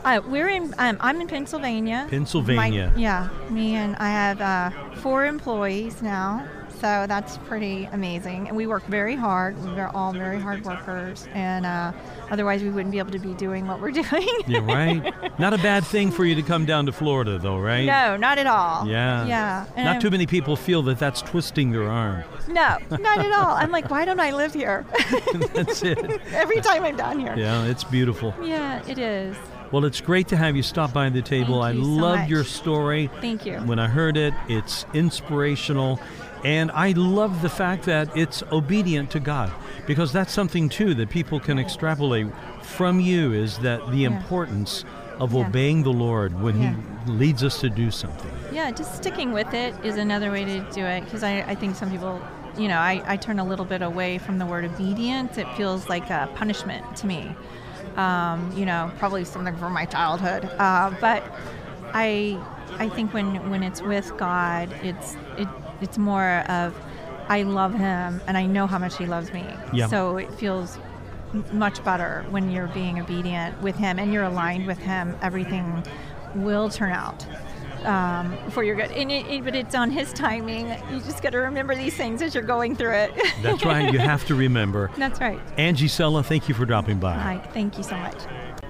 [0.06, 0.74] Uh, we're in.
[0.78, 2.08] Um, I'm in Pennsylvania.
[2.10, 2.92] Pennsylvania.
[2.96, 6.48] My- yeah, me and I have uh, four employees now,
[6.80, 8.48] so that's pretty amazing.
[8.48, 9.58] And we work very hard.
[9.64, 11.92] We're all very hard workers, and uh,
[12.30, 14.28] otherwise we wouldn't be able to be doing what we're doing.
[14.48, 15.40] Yeah, right.
[15.40, 17.86] Not a bad thing for you to come down to Florida, though, right?
[17.86, 18.88] no, not at all.
[18.88, 19.26] Yeah.
[19.26, 19.66] Yeah.
[19.76, 22.24] and Not I'm- too many people feel that that's twisting their arm.
[22.48, 23.56] No, not at all.
[23.56, 24.86] I'm like, why don't I live here?
[25.54, 26.00] That's it.
[26.32, 27.36] Every time I'm down here.
[27.38, 28.34] Yeah, it's beautiful.
[28.42, 29.36] Yeah, it is.
[29.74, 31.62] Well, it's great to have you stop by the table.
[31.62, 32.30] I so love much.
[32.30, 33.10] your story.
[33.20, 33.58] Thank you.
[33.60, 36.00] When I heard it, it's inspirational.
[36.44, 39.52] And I love the fact that it's obedient to God
[39.86, 42.28] because that's something too that people can extrapolate
[42.62, 44.10] from you is that the Yeah.
[44.10, 44.86] importance
[45.20, 45.48] of Yeah.
[45.48, 46.74] obeying the Lord when Yeah.
[47.06, 48.30] He leads us to do something.
[48.52, 51.76] Yeah, just sticking with it is another way to do it because I, I think
[51.76, 52.20] some people,
[52.58, 55.38] you know, I, I turn a little bit away from the word obedience.
[55.38, 57.34] It feels like a punishment to me.
[57.96, 60.50] Um, you know, probably something from my childhood.
[60.60, 61.24] Uh, but
[61.94, 62.38] I
[62.78, 65.48] I think when, when it's with God, it's it
[65.82, 66.76] it's more of
[67.30, 69.46] I love Him and I know how much He loves me.
[69.74, 69.88] Yeah.
[69.88, 70.78] So it feels
[71.52, 75.16] much better when you're being obedient with Him and you're aligned with Him.
[75.22, 75.84] Everything
[76.36, 77.26] will turn out
[77.84, 78.92] um, for your good.
[78.92, 80.70] And it, it, but it's on His timing.
[80.92, 83.12] You just got to remember these things as you're going through it.
[83.42, 83.92] That's right.
[83.92, 84.92] You have to remember.
[84.98, 85.40] That's right.
[85.58, 87.14] Angie Sella, thank you for dropping by.
[87.14, 87.50] Hi.
[87.54, 88.22] Thank you so much.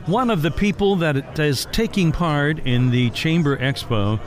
[0.06, 4.20] One of the people that is taking part in the Chamber Expo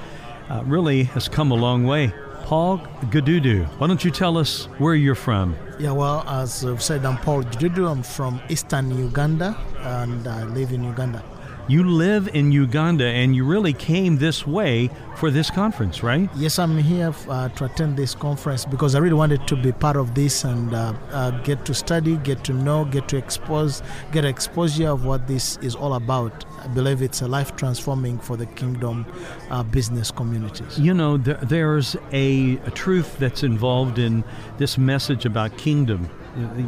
[0.51, 2.13] uh, really has come a long way.
[2.51, 2.79] Paul
[3.15, 5.55] Gadudu, why don't you tell us where you're from?
[5.79, 7.89] Yeah, well, as I've said, I'm Paul Jududu.
[7.89, 11.23] I'm from eastern Uganda and I live in Uganda.
[11.71, 16.29] You live in Uganda and you really came this way for this conference, right?
[16.35, 19.95] Yes, I'm here uh, to attend this conference because I really wanted to be part
[19.95, 24.25] of this and uh, uh, get to study, get to know, get to expose, get
[24.25, 26.45] exposure of what this is all about.
[26.59, 29.07] I believe it's a life transforming for the kingdom
[29.51, 30.77] uh, business communities.
[30.77, 34.25] You know, there, there's a, a truth that's involved in
[34.59, 36.11] this message about kingdom.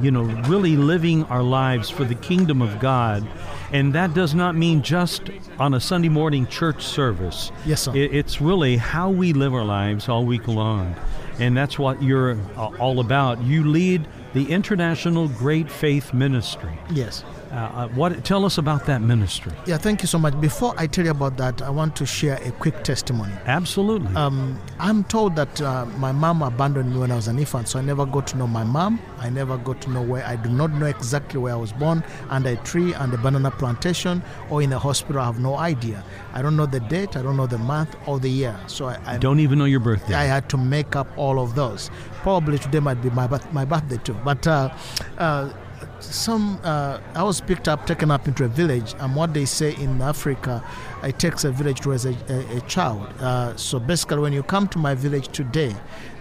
[0.01, 3.27] You know, really living our lives for the kingdom of God.
[3.73, 7.53] And that does not mean just on a Sunday morning church service.
[7.65, 7.93] Yes, sir.
[7.95, 10.97] It's really how we live our lives all week long.
[11.39, 13.41] And that's what you're uh, all about.
[13.43, 16.79] You lead the International Great Faith Ministry.
[16.91, 17.25] Yes.
[17.53, 18.25] Uh, uh, what?
[18.25, 19.53] Tell us about that ministry.
[19.67, 20.41] Yeah, thank you so much.
[20.41, 23.33] Before I tell you about that, I want to share a quick testimony.
[23.45, 24.15] Absolutely.
[24.17, 27.79] Um, I'm told that uh, my mom abandoned me when I was an infant, so
[27.79, 28.99] I never got to know my mom.
[29.19, 30.25] I never got to know where.
[30.25, 33.51] I do not know exactly where I was born, under a tree, and a banana
[33.51, 35.21] plantation, or in a hospital.
[35.21, 36.03] I have no idea.
[36.33, 37.17] I don't know the date.
[37.17, 38.59] I don't know the month or the year.
[38.67, 40.15] So I, I Don't even know your birthday.
[40.15, 41.91] I had to make up all of those.
[42.23, 44.17] Probably today might be my my birthday too.
[44.25, 44.75] But uh,
[45.19, 45.53] uh,
[46.01, 49.75] some uh, I was picked up, taken up into a village, and what they say
[49.77, 50.63] in Africa,
[51.03, 53.07] it takes a village to raise a, a, a child.
[53.21, 55.75] Uh, so basically, when you come to my village today,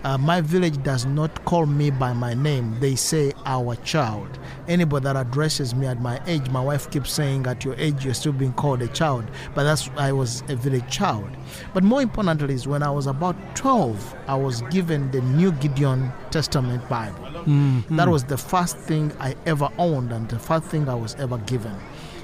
[0.04, 2.76] uh, my village does not call me by my name.
[2.80, 4.40] They say our child.
[4.68, 8.16] Anybody that addresses me at my age, my wife keeps saying, at your age, you're
[8.16, 9.26] still being called a child.
[9.54, 11.30] But that's I was a village child.
[11.74, 16.12] But more importantly is when I was about 12, I was given the New Gideon
[16.32, 17.31] Testament Bible.
[17.46, 17.96] Mm-hmm.
[17.98, 21.38] That was the first thing I ever owned and the first thing I was ever
[21.40, 21.76] given.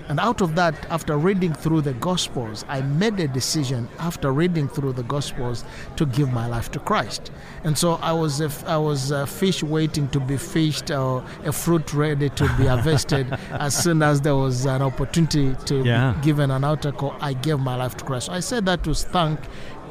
[0.10, 4.70] And out of that, after reading through the Gospels, I made a decision after reading
[4.70, 5.66] through the Gospels
[5.98, 7.30] to give my life to Christ.
[7.66, 11.52] And so I was a, I was a fish waiting to be fished or a
[11.52, 13.28] fruit ready to be harvested.
[13.52, 16.14] as soon as there was an opportunity to Yeah.
[16.14, 18.28] be given an altar call, I gave my life to Christ.
[18.28, 19.42] So I said that to thank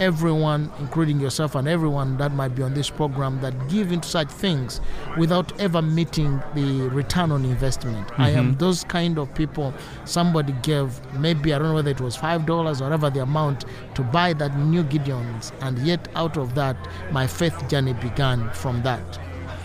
[0.00, 4.28] everyone, including yourself and everyone that might be on this program, that give into such
[4.28, 4.80] things
[5.16, 8.10] without ever meeting the return on investment.
[8.18, 8.58] I am mm-hmm.
[8.58, 9.74] those kind of people.
[10.04, 13.64] Somebody gave maybe I don't know whether it was five dollars or whatever the amount
[13.94, 16.76] to buy that new Gideons, and yet out of that,
[17.10, 19.18] my faith journey began from that.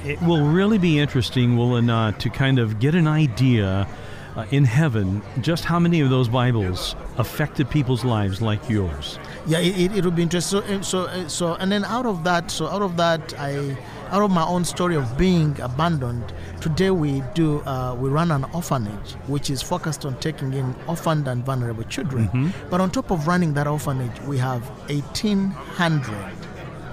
[0.04, 3.88] It will really be interesting, will it not, to kind of get an idea
[4.36, 9.20] uh, in heaven just how many of those Bibles affected people's lives like yours.
[9.48, 10.62] Yeah, it, it, it would be interesting.
[10.62, 13.78] So, so, uh, so, and then out of that, so out of that, I,
[14.10, 18.44] out of my own story of being abandoned, today we do, uh, we run an
[18.54, 22.54] orphanage which is focused on taking in orphaned and vulnerable children.
[22.70, 25.54] But on top of running that orphanage, we have 1,800,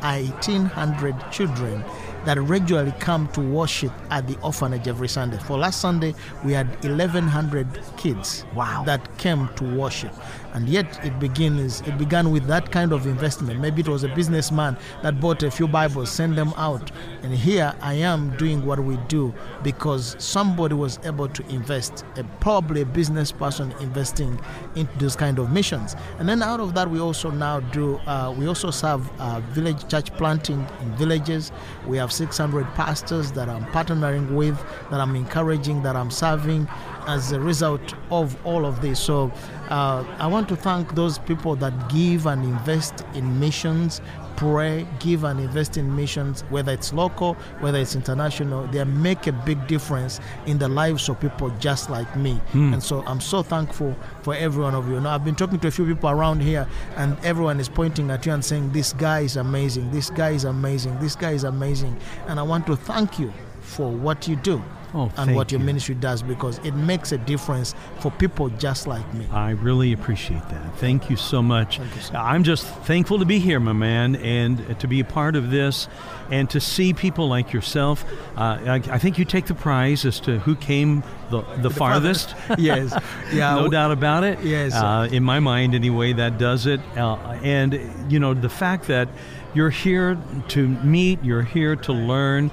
[0.02, 1.84] 1,800 children
[2.28, 5.38] that regularly come to worship at the orphanage every Sunday.
[5.38, 6.14] For last Sunday,
[6.44, 8.82] we had 1,100 kids Wow.
[8.84, 10.12] that came to worship.
[10.54, 13.60] And yet it begins it began with that kind of investment.
[13.60, 16.90] Maybe it was a businessman that bought a few Bibles, sent them out.
[17.22, 22.24] And here I am doing what we do because somebody was able to invest, a,
[22.40, 24.40] probably a business person investing
[24.74, 25.96] into those kind of missions.
[26.18, 29.88] And then out of that we also now do uh, we also serve uh, village
[29.88, 31.52] church planting in villages.
[31.86, 34.58] We have 600 pastors that I'm partnering with,
[34.90, 36.68] that I'm encouraging, that I'm serving
[37.06, 39.00] as a result of all of this.
[39.00, 39.32] So
[39.68, 44.00] uh, I want to thank those people that give and invest in missions,
[44.36, 48.66] pray, give and invest in missions, whether it's local, whether it's international.
[48.68, 52.40] They make a big difference in the lives of people just like me.
[52.72, 55.00] And so I'm so thankful for every one of you.
[55.00, 58.24] Now I've been talking to a few people around here, and everyone is pointing at
[58.26, 59.90] you and saying, "This guy is amazing.
[59.90, 60.98] This guy is amazing.
[61.00, 63.32] This guy is amazing." And I want to thank you
[63.68, 64.62] for what you do
[64.94, 65.66] Oh, and what your you.
[65.66, 69.26] ministry does because it makes a difference for people just like me.
[69.30, 70.76] I really appreciate that.
[70.78, 71.78] Thank you so much.
[71.78, 72.18] Thank you.
[72.18, 75.88] I'm just thankful to be here, my man, and to be a part of this
[76.30, 78.04] and to see people like yourself.
[78.34, 82.34] Uh, I, I think you take the prize as to who came the, the, farthest.
[82.58, 82.98] yes.
[83.30, 83.54] Yeah.
[83.60, 84.40] no doubt about it.
[84.40, 84.72] Yes.
[84.74, 86.80] Uh, in my mind, anyway, that does it.
[86.96, 87.78] Uh, and,
[88.10, 89.08] you know, the fact that
[89.54, 92.50] you're here to meet, you're here to learn.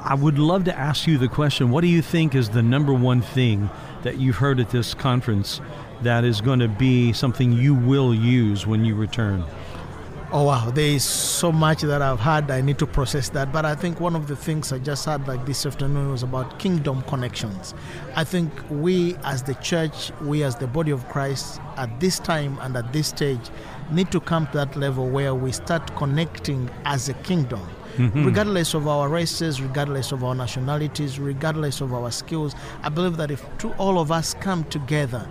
[0.00, 2.92] I would love to ask you the question what do you think is the number
[2.92, 3.70] one thing
[4.02, 5.60] that you've heard at this conference
[6.02, 9.44] that is going to be something you will use when you return?
[10.34, 12.50] Oh wow, there is so much that I've had.
[12.50, 13.52] I need to process that.
[13.52, 16.58] But I think one of the things I just had like this afternoon was about
[16.58, 17.74] kingdom connections.
[18.16, 22.58] I think we as the church, we as the body of Christ, at this time
[22.62, 23.50] and at this stage,
[23.90, 27.60] need to come to that level where we start connecting as a kingdom.
[27.98, 33.30] Regardless of our races, regardless of our nationalities, regardless of our skills, I believe that
[33.30, 35.28] if two, all of us come together,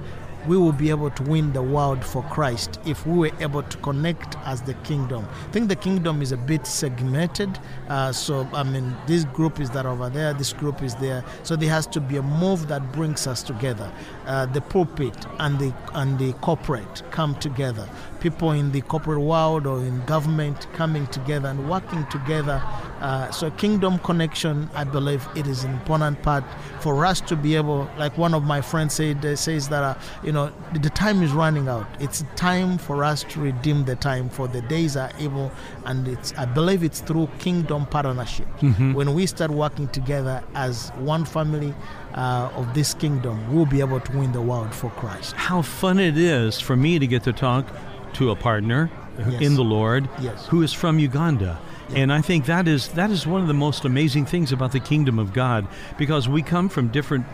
[0.47, 3.77] we will be able to win the world for Christ if we were able to
[3.77, 5.27] connect as the kingdom.
[5.47, 7.59] I think the kingdom is a bit segmented.
[7.89, 11.23] Uh, so, I mean, this group is that over there, this group is there.
[11.43, 13.91] So, there has to be a move that brings us together.
[14.25, 17.87] Uh, the pulpit and the, and the corporate come together.
[18.21, 22.61] People in the corporate world or in government coming together and working together.
[22.99, 26.43] Uh, so, kingdom connection, I believe it is an important part
[26.81, 29.95] for us to be able, like one of my friends said, uh, says that, uh,
[30.23, 31.87] you know, the, the time is running out.
[31.99, 35.51] It's time for us to redeem the time, for the days are evil,
[35.85, 38.47] and it's, I believe it's through kingdom partnership.
[38.93, 41.73] When we start working together as one family
[42.13, 45.33] uh, of this kingdom, we'll be able to win the world for Christ.
[45.33, 47.65] How fun it is for me to get to talk
[48.13, 49.41] to a partner Yes.
[49.41, 50.47] in the Lord Yes.
[50.47, 51.59] who is from Uganda.
[51.93, 54.79] And I think that is that is one of the most amazing things about the
[54.79, 57.25] kingdom of God because we come from different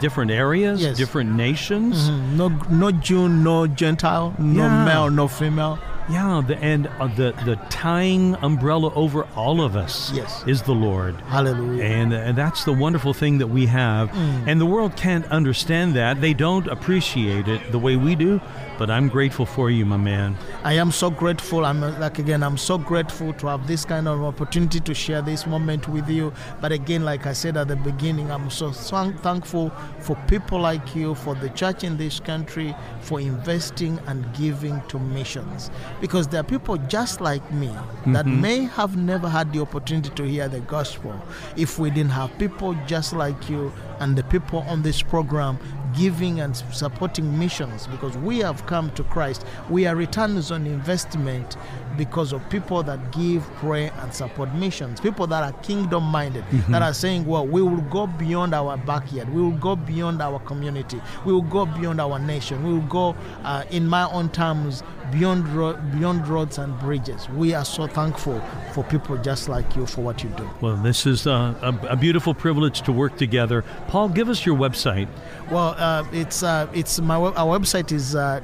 [0.00, 0.96] different areas, Yes.
[0.96, 2.10] different nations.
[2.10, 2.36] Mhm.
[2.36, 4.84] No, no Jew, no Gentile, no Yeah.
[4.84, 5.78] male, no female.
[6.10, 10.44] Yeah, the, and uh, the the tying umbrella over all of us Yes.
[10.46, 11.14] is the Lord.
[11.28, 11.82] Hallelujah.
[11.82, 14.10] And, and that's the wonderful thing that we have.
[14.46, 16.20] And the world can't understand that.
[16.20, 18.40] They don't appreciate it the way we do.
[18.76, 20.36] But I'm grateful for you, my man.
[20.64, 21.64] I am so grateful.
[21.64, 25.46] I'm like again, I'm so grateful to have this kind of opportunity to share this
[25.46, 26.32] moment with you.
[26.60, 29.70] But again, like I said at the beginning, I'm so thankful
[30.00, 34.98] for people like you, for the church in this country, for investing and giving to
[34.98, 35.70] missions.
[36.00, 37.70] because there are people just like me
[38.06, 38.40] that Mhm.
[38.40, 41.14] may have never had the opportunity to hear the gospel
[41.56, 45.56] if we didn't have people just like you and the people on this program
[45.96, 49.44] giving and supporting missions because we have come to Christ.
[49.70, 51.56] We are returns on investment
[51.96, 55.00] because of people that give, pray, and support missions.
[55.00, 59.28] People that are kingdom minded, that are saying, well, we will go beyond our backyard,
[59.32, 63.14] we will go beyond our community, we will go beyond our nation, we will go,
[63.44, 64.82] uh, in my own terms,
[65.12, 67.28] beyond, ro- beyond roads and bridges.
[67.30, 68.40] We are so thankful
[68.72, 70.48] for people just like you for what you do.
[70.60, 73.64] Well, this is uh, a, a beautiful privilege to work together.
[73.88, 75.08] Paul, give us your website.
[75.50, 78.40] Well, uh, it's uh, it's my our website is uh,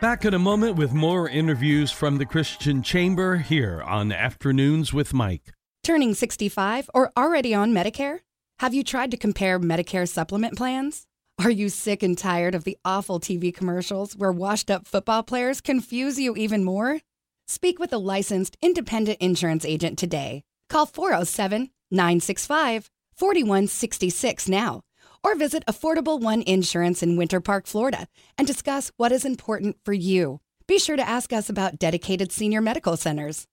[0.00, 5.14] Back in a moment with more interviews from the Christian Chamber here on Afternoons with
[5.14, 5.54] Mike.
[5.84, 8.20] Turning 65 or already on Medicare?
[8.60, 11.04] Have you tried to compare Medicare supplement plans?
[11.38, 15.60] Are you sick and tired of the awful TV commercials where washed up football players
[15.60, 17.00] confuse you even more?
[17.46, 20.44] Speak with a licensed independent insurance agent today.
[20.70, 24.80] Call 407 965 4166 now
[25.22, 28.08] or visit Affordable One Insurance in Winter Park, Florida
[28.38, 30.40] and discuss what is important for you.
[30.66, 33.46] Be sure to ask us about dedicated senior medical centers.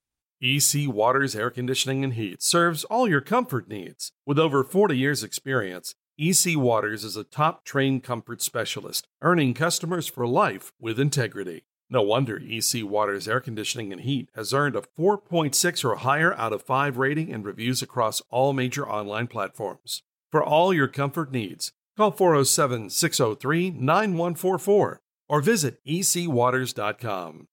[0.43, 4.11] EC Waters Air Conditioning and Heat serves all your comfort needs.
[4.25, 10.07] With over 40 years' experience, EC Waters is a top trained comfort specialist, earning customers
[10.07, 11.65] for life with integrity.
[11.91, 16.53] No wonder EC Waters Air Conditioning and Heat has earned a 4.6 or higher out
[16.53, 20.01] of 5 rating and reviews across all major online platforms.
[20.31, 27.47] For all your comfort needs, call 407 603 9144 or visit ecwaters.com.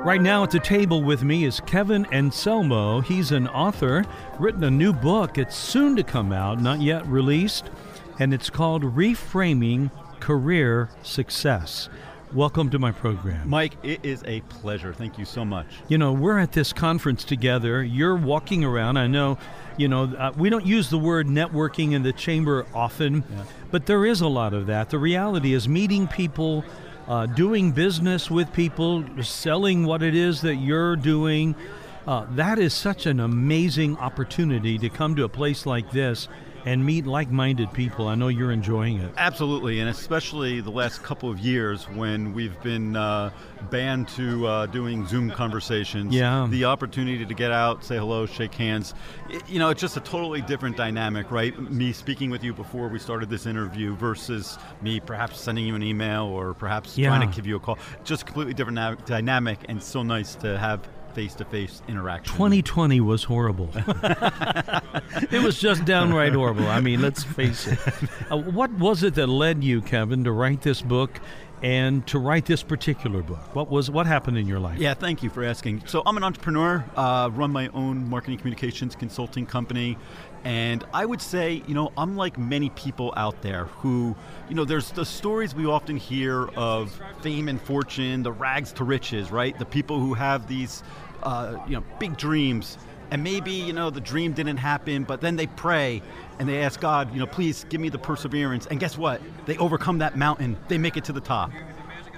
[0.00, 3.00] Right now at the table with me is Kevin Anselmo.
[3.00, 4.04] He's an author,
[4.38, 5.38] written a new book.
[5.38, 7.68] It's soon to come out, not yet released,
[8.20, 9.90] and it's called Reframing
[10.20, 11.88] Career Success.
[12.32, 13.48] Welcome to my program.
[13.48, 14.94] Mike, it is a pleasure.
[14.94, 15.66] Thank you so much.
[15.88, 17.82] You know, we're at this conference together.
[17.82, 18.98] You're walking around.
[18.98, 19.36] I know,
[19.78, 23.24] you know, uh, we don't use the word networking in the chamber often,
[23.70, 24.90] but there is a lot of that.
[24.90, 26.64] The reality is meeting people,
[27.08, 31.54] uh, doing business with people, selling what it is that you're doing.
[32.06, 36.28] Uh, that is such an amazing opportunity to come to a place like this
[36.68, 38.08] and meet like minded people.
[38.08, 39.10] I know you're enjoying it.
[39.16, 43.30] Absolutely, and especially the last couple of years when we've been uh,
[43.70, 46.14] banned to uh, doing Zoom conversations.
[46.14, 46.46] Yeah.
[46.50, 48.92] The opportunity to get out, say hello, shake hands.
[49.30, 51.58] i- you know, it's just a totally different dynamic, right?
[51.70, 55.82] Me speaking with you before we started this interview versus me perhaps sending you an
[55.82, 57.08] email or perhaps Yeah.
[57.08, 57.78] trying to give you a call.
[58.04, 60.80] Just completely different na- dynamic, and so nice to have
[61.18, 62.32] face to face interaction.
[62.32, 63.68] 2020 was horrible.
[63.74, 66.68] it was just downright horrible.
[66.68, 67.78] I mean, let's face it.
[68.30, 71.18] Uh, what was it that led you, Kevin, to write this book
[71.62, 73.54] and to write this particular book?
[73.54, 74.78] What was what happened in your life?
[74.78, 75.84] Yeah, thank you for asking.
[75.86, 79.96] So I'm an entrepreneur, uh, run my own marketing communications consulting company,
[80.44, 84.14] and I would say, you know, I'm like many people out there who,
[84.48, 88.84] you know, there's the stories we often hear of fame and fortune, the rags to
[88.84, 89.58] riches, right?
[89.58, 90.82] The people who have these,
[91.22, 92.78] uh, you know, big dreams.
[93.10, 96.02] And maybe, you know, the dream didn't happen, but then they pray
[96.38, 98.66] and they ask God, you know, please give me the perseverance.
[98.66, 99.22] And guess what?
[99.46, 101.50] They overcome that mountain, they make it to the top.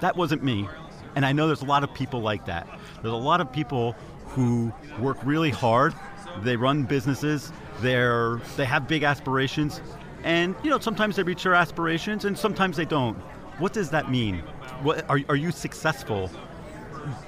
[0.01, 0.69] That wasn't me.
[1.15, 2.67] And I know there's a lot of people like that.
[3.03, 3.95] There's a lot of people
[4.27, 5.95] who work really hard.
[6.43, 7.53] They run businesses.
[7.81, 9.81] They're they have big aspirations,
[10.23, 13.17] and you know sometimes they reach their aspirations, and sometimes they don't.
[13.59, 14.39] What does that mean?
[14.83, 16.31] What are are you successful?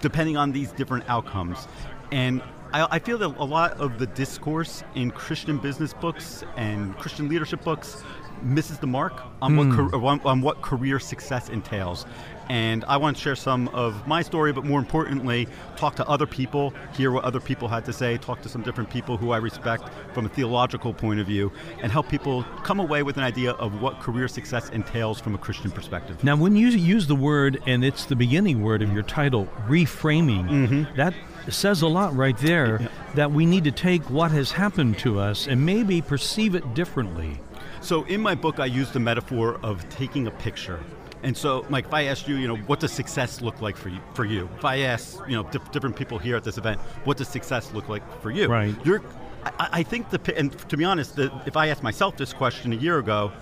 [0.00, 1.66] Depending on these different outcomes,
[2.10, 2.42] and
[2.72, 7.28] I, I feel that a lot of the discourse in Christian business books and Christian
[7.28, 8.02] leadership books
[8.42, 10.26] misses the mark on what Hmm.
[10.26, 12.06] on what career success entails.
[12.48, 16.26] And I want to share some of my story, but more importantly, talk to other
[16.26, 19.38] people, hear what other people had to say, talk to some different people who I
[19.38, 23.52] respect from a theological point of view, and help people come away with an idea
[23.52, 26.22] of what career success entails from a Christian perspective.
[26.24, 30.48] Now, when you use the word, and it's the beginning word of your title, reframing,
[30.48, 30.96] Mm-hmm.
[30.96, 31.14] that
[31.48, 35.46] says a lot right there that we need to take what has happened to us
[35.46, 37.40] and maybe perceive it differently.
[37.80, 40.80] So in my book, I use the metaphor of taking a picture.
[41.22, 43.88] And so, Mike, if I asked you, you know, what does success look like for
[43.90, 44.00] you?
[44.14, 47.16] For you, if I ask, you know, diff- different people here at this event, what
[47.16, 48.48] does success look like for you?
[48.48, 48.74] Right.
[48.84, 49.02] You're
[49.44, 52.72] I, I think the and to be honest, the, if I asked myself this question
[52.72, 53.32] a year ago,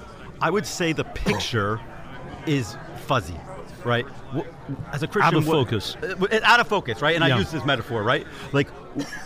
[0.41, 1.81] I would say the picture
[2.47, 2.77] is
[3.07, 3.37] fuzzy,
[3.85, 4.07] right?
[4.93, 7.17] As a Christian, out of focus, uh, what, out of focus, right?
[7.17, 7.37] And yeah.
[7.37, 8.27] I use this metaphor, right?
[8.53, 8.69] Like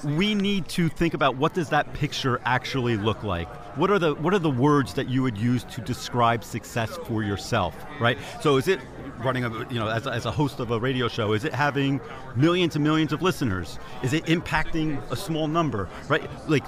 [0.04, 3.48] we need to think about what does that picture actually look like.
[3.76, 7.22] What are the what are the words that you would use to describe success for
[7.22, 8.18] yourself, right?
[8.40, 8.80] So is it
[9.18, 11.32] running a you know as, as a host of a radio show?
[11.32, 12.00] Is it having
[12.36, 13.78] millions and millions of listeners?
[14.02, 16.22] Is it impacting a small number, right?
[16.48, 16.64] Like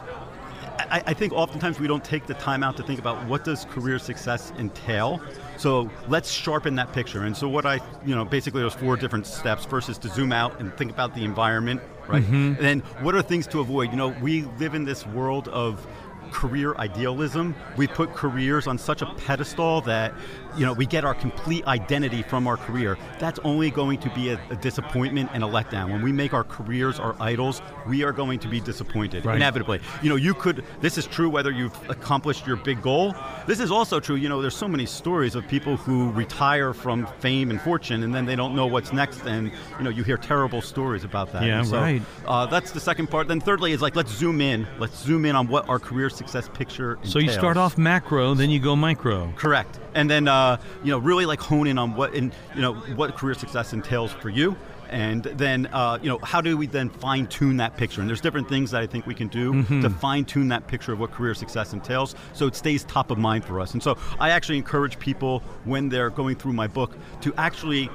[0.78, 3.64] I, I, think oftentimes we don't take the time out to think about what does
[3.66, 5.20] career success entail.
[5.56, 7.24] So let's sharpen that picture.
[7.24, 9.64] And so what I, you know, basically there's four different steps.
[9.64, 12.22] First is to zoom out and think about the environment, right?
[12.22, 12.34] Mm-hmm.
[12.34, 13.90] And then what are things to avoid?
[13.90, 15.86] You know, we live in this world of
[16.30, 17.54] career idealism.
[17.76, 20.14] We put careers on such a pedestal that
[20.56, 22.98] you know we get our complete identity from our career.
[23.18, 25.90] That's only going to be a, a disappointment and a letdown.
[25.90, 29.36] When we make our careers our idols, we are going to be disappointed right.
[29.36, 29.80] inevitably.
[30.02, 30.64] You know, you could.
[30.80, 33.14] This is true whether you've accomplished your big goal.
[33.46, 34.16] This is also true.
[34.16, 38.14] You know, there's so many stories of people who retire from fame and fortune, and
[38.14, 41.44] then they don't know what's next, and you know, you hear terrible stories about that.
[41.44, 42.02] Yeah, so, right.
[42.26, 43.28] Uh, that's the second part.
[43.28, 44.66] Then thirdly is like let's zoom in.
[44.78, 46.94] Let's zoom in on what our career success picture.
[46.94, 47.12] Entails.
[47.12, 49.32] So you start off macro, then you go micro.
[49.36, 52.74] Correct, and then uh, you know really like hone in on what in you know
[52.74, 54.56] what career success entails for you.
[54.88, 58.00] And then, uh, you know, how do we then fine tune that picture?
[58.00, 59.80] And there's different things that I think we can do mm-hmm.
[59.80, 63.18] to fine tune that picture of what career success entails so it stays top of
[63.18, 63.72] mind for us.
[63.72, 67.90] And so I actually encourage people when they're going through my book to actually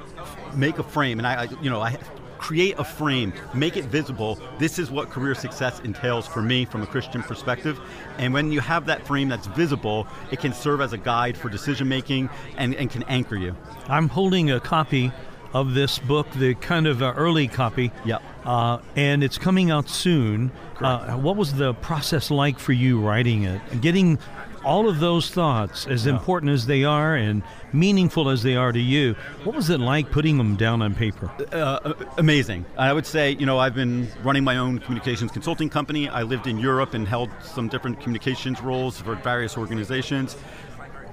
[0.54, 1.18] make a frame.
[1.18, 1.96] And I, I you know, I
[2.42, 4.36] create a frame, make it visible.
[4.58, 7.80] This is what career success entails for me from a Christian perspective.
[8.18, 11.48] And when you have that frame that's visible, it can serve as a guide for
[11.48, 13.54] decision making and, and can anchor you.
[13.86, 15.12] I'm holding a copy
[15.54, 17.92] of this book, the kind of uh, early copy.
[18.04, 18.22] Yep.
[18.44, 20.50] Uh, and it's coming out soon.
[20.80, 23.80] Uh, what was the process like for you writing it?
[23.80, 24.18] Getting
[24.64, 26.12] all of those thoughts, as yeah.
[26.12, 27.42] important as they are and
[27.72, 31.30] meaningful as they are to you, what was it like putting them down on paper?
[31.52, 32.64] Uh, amazing.
[32.76, 36.08] I would say, you know, I've been running my own communications consulting company.
[36.08, 40.36] I lived in Europe and held some different communications roles for various organizations.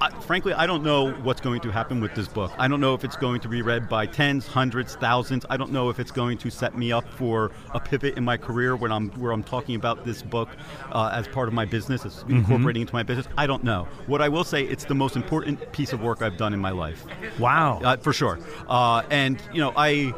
[0.01, 2.51] I, frankly, I don't know what's going to happen with this book.
[2.57, 5.45] I don't know if it's going to be read by tens, hundreds, thousands.
[5.49, 8.37] I don't know if it's going to set me up for a pivot in my
[8.37, 10.49] career when I'm where I'm talking about this book
[10.91, 12.37] uh, as part of my business, as mm-hmm.
[12.37, 13.27] incorporating into my business.
[13.37, 13.87] I don't know.
[14.07, 16.71] What I will say, it's the most important piece of work I've done in my
[16.71, 17.05] life.
[17.37, 18.39] Wow, uh, for sure.
[18.67, 20.13] Uh, and you know, I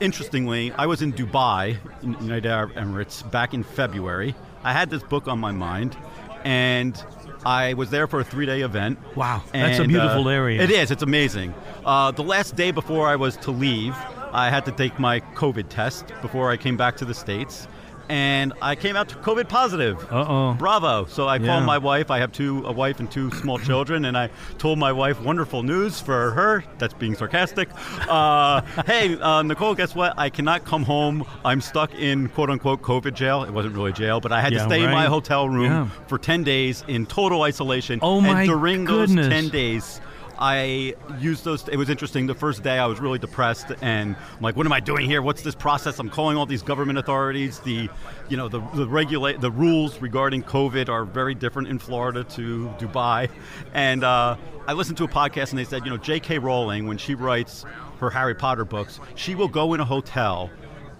[0.00, 4.34] interestingly, I was in Dubai, United Arab Emirates, back in February.
[4.62, 5.96] I had this book on my mind,
[6.44, 7.02] and
[7.46, 8.98] I was there for a three day event.
[9.16, 10.62] Wow, that's and, a beautiful uh, area.
[10.62, 11.54] It is, it's amazing.
[11.84, 13.94] Uh, the last day before I was to leave,
[14.32, 17.68] I had to take my COVID test before I came back to the States
[18.08, 20.00] and I came out to COVID positive.
[20.12, 20.54] Uh oh.
[20.54, 21.06] Bravo.
[21.06, 21.46] So I yeah.
[21.46, 22.10] called my wife.
[22.10, 25.62] I have two, a wife and two small children, and I told my wife, wonderful
[25.62, 26.64] news for her.
[26.78, 27.68] That's being sarcastic.
[28.08, 30.14] Uh, hey, uh, Nicole, guess what?
[30.16, 31.24] I cannot come home.
[31.44, 33.44] I'm stuck in quote unquote COVID jail.
[33.44, 34.88] It wasn't really jail, but I had yeah, to stay right.
[34.88, 35.88] in my hotel room yeah.
[36.06, 37.98] for 10 days in total isolation.
[38.02, 39.26] Oh my And during goodness.
[39.26, 40.00] those 10 days,
[40.38, 41.68] I used those.
[41.68, 42.26] It was interesting.
[42.26, 45.22] The first day, I was really depressed, and I'm like, "What am I doing here?
[45.22, 47.60] What's this process?" I'm calling all these government authorities.
[47.60, 47.88] The,
[48.28, 52.74] you know, the the regulate the rules regarding COVID are very different in Florida to
[52.78, 53.30] Dubai,
[53.72, 56.38] and uh, I listened to a podcast, and they said, you know, J.K.
[56.38, 57.64] Rowling, when she writes
[58.00, 60.50] her Harry Potter books, she will go in a hotel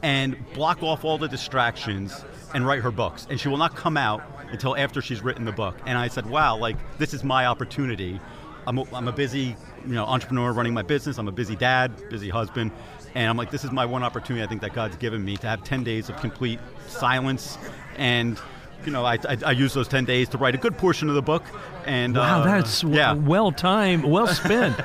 [0.03, 2.25] and block off all the distractions
[2.55, 4.23] and write her books, and she will not come out
[4.53, 5.77] until after she's written the book.
[5.87, 8.21] And I said, wow, like this is my opportunity
[8.67, 9.57] I'm a, I'm a busy
[9.87, 11.19] you know entrepreneur running my business.
[11.19, 12.71] I'm a busy dad, busy husband,
[13.15, 14.43] and I'm like, this is my one opportunity.
[14.45, 17.59] I think that God's given me to have 10 days of complete silence
[17.97, 18.39] and
[18.87, 21.15] you know, I, I, I, use those 10 days to write a good portion of
[21.15, 21.45] the book.
[21.87, 23.13] And Wow, uh, that's yeah.
[23.13, 24.77] well timed, well spent.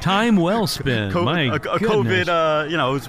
[0.00, 1.12] Time well spent.
[1.18, 1.90] COVID, My a, a goodness.
[1.90, 3.08] COVID, uh, you know, was,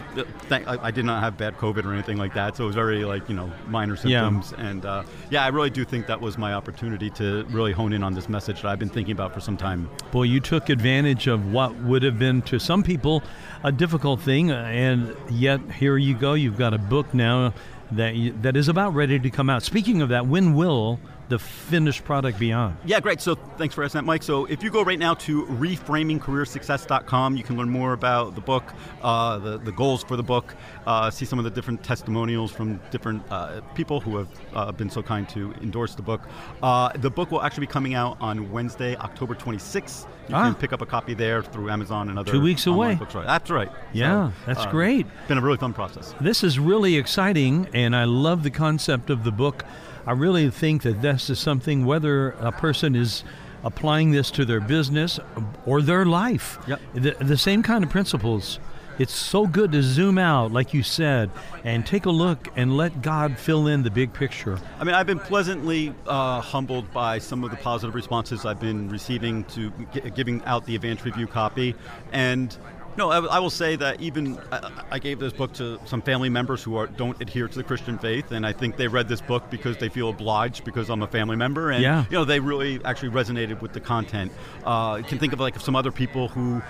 [0.51, 2.57] I, I, did not have bad COVID or anything like that.
[2.57, 4.53] So it was very, like, you know, minor symptoms.
[4.57, 4.67] Yeah.
[4.67, 8.03] And uh, yeah, I really do think that was my opportunity to really hone in
[8.03, 9.89] on this message that I've been thinking about for some time.
[10.11, 13.23] Boy, you took advantage of what would have been to some people
[13.63, 14.51] a difficult thing.
[14.51, 16.33] And yet, here you go.
[16.33, 17.53] You've got a book now
[17.91, 19.63] that that is about ready to come out.
[19.63, 20.99] Speaking of that, when will
[21.30, 22.75] the finished product beyond.
[22.86, 23.21] Yeah, great.
[23.21, 24.23] So thanks for asking that, Mike.
[24.23, 28.63] So if you go right now to reframingcareersuccess.com, you can learn more about the book,
[29.01, 30.55] uh, the, the goals for the book,
[30.88, 34.89] uh, see some of the different testimonials from different uh, people who have uh, been
[34.89, 36.21] so kind to endorse the book.
[36.63, 40.05] Uh, the book will actually be coming out on Wednesday, October 26th.
[40.30, 40.43] You Ah.
[40.43, 42.95] can pick up a copy there through Amazon and other Two weeks away.
[42.95, 43.25] bookstores.
[43.25, 43.71] That's right.
[43.93, 45.07] Yeah, So, that's um, great.
[45.27, 46.13] Been a really fun process.
[46.21, 49.63] This is really exciting, and I love the concept of the book.
[50.10, 53.24] I really think that this is something, whether a person is
[53.64, 55.20] applying this to their business
[55.68, 56.82] or their life, Yep.
[56.95, 58.60] the, the same kind of principles.
[58.97, 61.30] It's so good to zoom out, like you said,
[61.64, 64.57] and take a look and let God fill in the big picture.
[64.80, 68.89] I mean, I've been pleasantly uh, humbled by some of the positive responses I've been
[68.89, 71.76] receiving to gi- giving out the advanced review copy,
[72.12, 72.57] and
[72.97, 76.29] no, I, I will say that even I, I gave this book to some family
[76.29, 79.21] members who are, don't adhere to the Christian faith, and I think they read this
[79.21, 82.05] book because they feel obliged because I'm a family member, and Yeah.
[82.09, 84.31] you know they really actually resonated with the content.
[84.65, 86.61] Uh, you can think of like some other people who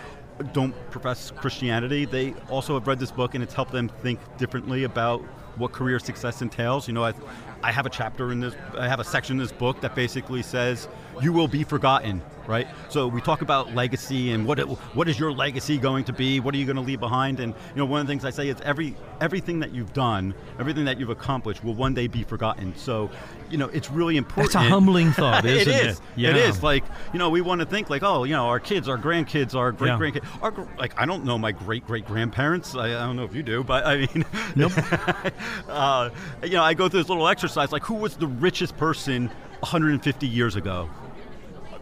[0.53, 4.85] don't profess Christianity, they also have read this book and it's helped them think differently
[4.85, 5.21] about
[5.57, 6.87] what career success entails.
[6.87, 7.13] You know, I,
[7.61, 10.41] I have a chapter in this, I have a section in this book that basically
[10.41, 10.87] says,
[11.21, 12.67] you will be forgotten, right?
[12.89, 16.39] So we talk about legacy and what it, what is your legacy going to be?
[16.39, 17.39] What are you going to leave behind?
[17.39, 20.33] And you know, one of the things I say is every everything that you've done,
[20.59, 22.75] everything that you've accomplished will one day be forgotten.
[22.75, 23.09] So,
[23.49, 24.53] you know, it's really important.
[24.53, 25.97] That's a humbling thought, it isn't is.
[25.97, 26.03] it?
[26.15, 26.29] Yeah.
[26.29, 26.63] It is.
[26.63, 29.55] Like, you know, we want to think like, oh, you know, our kids, our grandkids,
[29.55, 30.25] our great grandkids.
[30.41, 32.75] Our, like, I don't know my great great grandparents.
[32.75, 34.73] I, I don't know if you do, but I mean, Nope.
[35.67, 36.09] uh,
[36.43, 39.27] you know, I go through this little exercise like, who was the richest person
[39.59, 40.89] 150 years ago?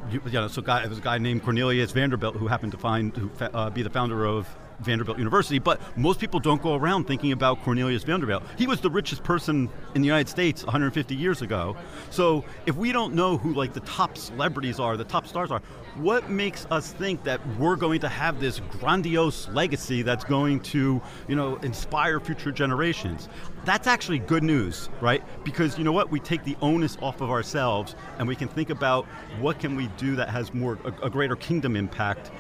[0.10, 3.16] You, know, so guy, there was a guy named Cornelius Vanderbilt who happened to find
[3.16, 4.48] who uh, be the founder of
[4.80, 5.60] Vanderbilt University.
[5.60, 8.44] But most people don't go around thinking about Cornelius Vanderbilt.
[8.58, 11.76] He was the richest person in the United States 150 years ago.
[12.10, 15.62] So if we don't know who like the top celebrities are, the top stars are,
[15.98, 21.02] what makes us think that we're going to have this grandiose legacy that's going to,
[21.28, 23.30] you know, inspire future generations?
[23.66, 25.24] That's actually good news, right?
[25.44, 26.12] Because you know what?
[26.12, 29.06] We take the onus off of ourselves and we can think about
[29.40, 32.32] what can we do that has more a, a greater kingdom impact.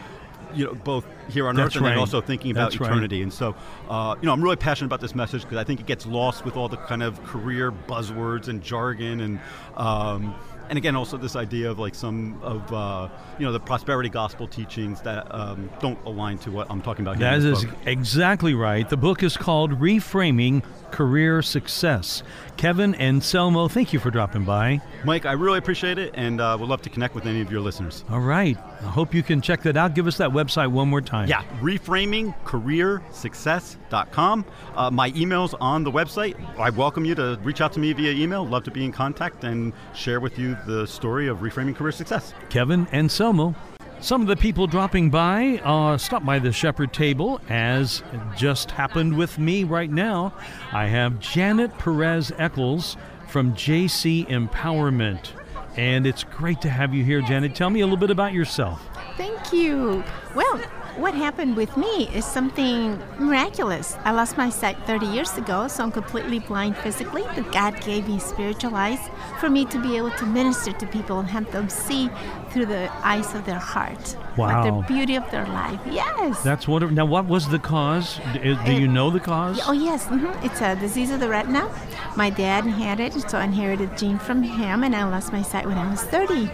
[0.54, 1.92] You know, both here on That's earth and right.
[1.92, 2.90] then also thinking about That's right.
[2.90, 3.22] eternity.
[3.22, 3.54] And so,
[3.90, 6.46] uh, you know, I'm really passionate about this message because I think it gets lost
[6.46, 9.40] with all the kind of career buzzwords and jargon and.
[9.76, 10.36] Um,
[10.70, 13.10] and again, also this idea of like some of uh,
[13.40, 17.18] you know the prosperity gospel teachings that um, don't align to what I'm talking about
[17.18, 17.30] here.
[17.30, 17.76] That is book.
[17.86, 18.88] exactly right.
[18.88, 22.24] The book is called Reframing Career Success.
[22.58, 24.82] Kevin Anselmo, thank you for dropping by.
[25.06, 27.62] Mike, I really appreciate it, and uh, would love to connect with any of your
[27.62, 28.04] listeners.
[28.10, 28.58] All right.
[28.82, 29.94] I hope you can check that out.
[29.96, 31.28] Give us that website one more time.
[31.28, 34.46] Yeah, reframingcareersuccess.com.
[34.76, 36.40] Uh, my email's on the website.
[36.60, 38.46] I welcome you to reach out to me via email.
[38.46, 42.36] Love to be in contact and share with you the story of reframing career success.
[42.50, 43.56] Kevin Anselmo.
[44.00, 48.04] Some of the people dropping by uh, stop by the Shepherd table, as
[48.36, 50.36] just happened with me right now.
[50.72, 52.96] I have Janet Perez Eckles
[53.28, 55.32] from JC Empowerment.
[55.78, 57.54] And it's great to have you here, Janet.
[57.54, 58.82] Tell me a little bit about yourself.
[59.16, 60.04] Thank you.
[60.36, 60.58] Well,
[60.98, 63.96] what happened with me is something miraculous.
[64.04, 68.08] I lost my sight 30 years ago, so I'm completely blind physically, but God gave
[68.08, 69.00] me spiritual eyes
[69.40, 72.10] for me to be able to minister to people and have them see
[72.52, 74.16] through the eyes of their heart.
[74.38, 74.82] Like Wow.
[74.82, 75.80] the beauty of their life.
[75.90, 76.42] Yes.
[76.44, 76.96] That's wonderful.
[76.96, 78.20] Now, what was the cause?
[78.66, 79.60] Do you know the cause?
[79.68, 81.70] Oh yes, hmm it's a disease of the retina.
[82.16, 85.42] My dad had it, so I inherited the gene from him, and I lost my
[85.42, 86.50] sight when I was 30.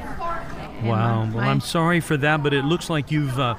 [0.83, 1.29] Wow.
[1.33, 3.55] Well, I'm sorry for that, but it looks like you've uh,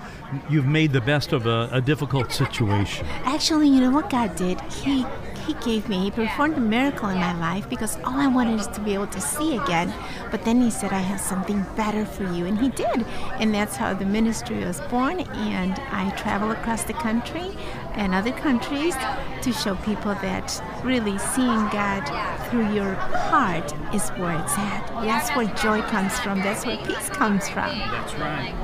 [0.50, 3.06] you've made the best of a, a difficult situation.
[3.24, 4.60] Actually, you know what God did?
[4.72, 5.06] He
[5.46, 8.66] He gave me, He performed a miracle in my life because all I wanted is
[8.68, 9.92] to be able to see again.
[10.30, 12.46] But then He said, I have something better for you.
[12.46, 13.04] And He did.
[13.40, 15.20] And that's how the ministry was born.
[15.20, 17.50] And I travel across the country
[17.94, 18.94] and other countries
[19.42, 22.04] to show people that really seeing God
[22.48, 24.86] through your heart is where it's at.
[25.04, 27.78] That's where joy comes from, that's where peace comes from.
[27.78, 28.54] That's right.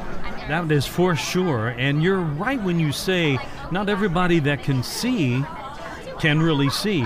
[0.48, 1.68] That is for sure.
[1.68, 3.38] And you're right when you say
[3.70, 5.44] not everybody that can see
[6.20, 7.04] can really see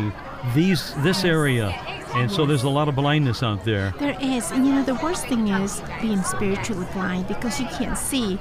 [0.54, 1.68] these this area.
[2.14, 3.92] And so there's a lot of blindness out there.
[3.98, 7.98] There is, and you know, the worst thing is being spiritually blind because you can't
[7.98, 8.38] see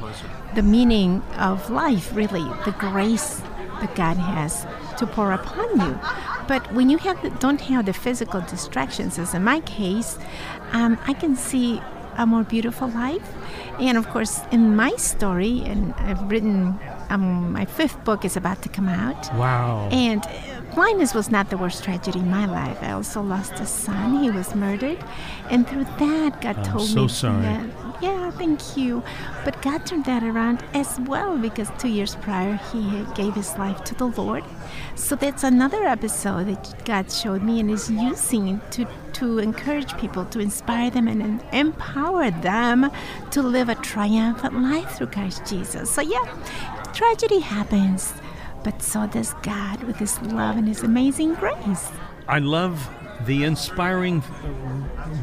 [0.54, 3.42] the meaning of life, really, the grace
[3.82, 4.68] that God has
[5.00, 6.00] to pour upon you.
[6.48, 10.20] But when you have the, don't have the physical distractions, as in my case,
[10.72, 11.82] um, I can see
[12.18, 13.28] a more beautiful life.
[13.80, 18.62] And of course, in my story, and I've written um, my fifth book is about
[18.62, 19.34] to come out.
[19.36, 19.90] Wow.
[19.92, 20.24] And
[20.76, 22.78] blindness was not the worst tragedy in my life.
[22.82, 24.24] I also lost a son.
[24.24, 25.04] He was murdered.
[25.50, 27.42] And through that, God I'm told so me sorry.
[27.42, 27.66] that.
[28.02, 29.02] Yeah, thank you.
[29.46, 33.84] But God turned that around as well because two years prior, he gave his life
[33.86, 34.44] to the Lord.
[34.96, 39.98] So that's another episode that God showed me and is using to, to to encourage
[39.98, 42.92] people, to inspire them, and empower them
[43.32, 45.90] to live a triumphant life through Christ Jesus.
[45.90, 46.26] So, yeah,
[46.94, 48.14] tragedy happens,
[48.64, 51.90] but so does God with His love and His amazing grace.
[52.28, 52.90] I love
[53.26, 54.24] the inspiring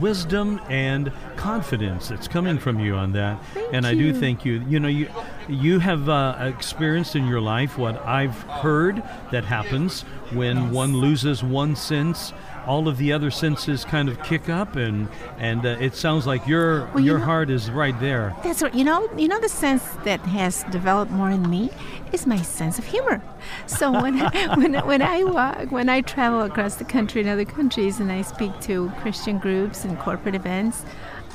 [0.00, 3.42] wisdom and confidence that's coming from you on that.
[3.52, 4.14] Thank and I do you.
[4.14, 5.08] think you, you know, you
[5.48, 11.42] you have uh, experienced in your life what I've heard that happens when one loses
[11.42, 12.32] one sense.
[12.70, 15.08] All of the other senses kind of kick up, and
[15.38, 18.26] and uh, it sounds like your Well, you your know- heart is right there.
[18.44, 18.72] That's right.
[18.72, 21.70] You know, you know the sense that has developed more in me
[22.12, 23.20] is my sense of humor.
[23.66, 27.44] So when I, when when I walk, when I travel across the country and other
[27.58, 30.84] countries, and I speak to Christian groups and corporate events,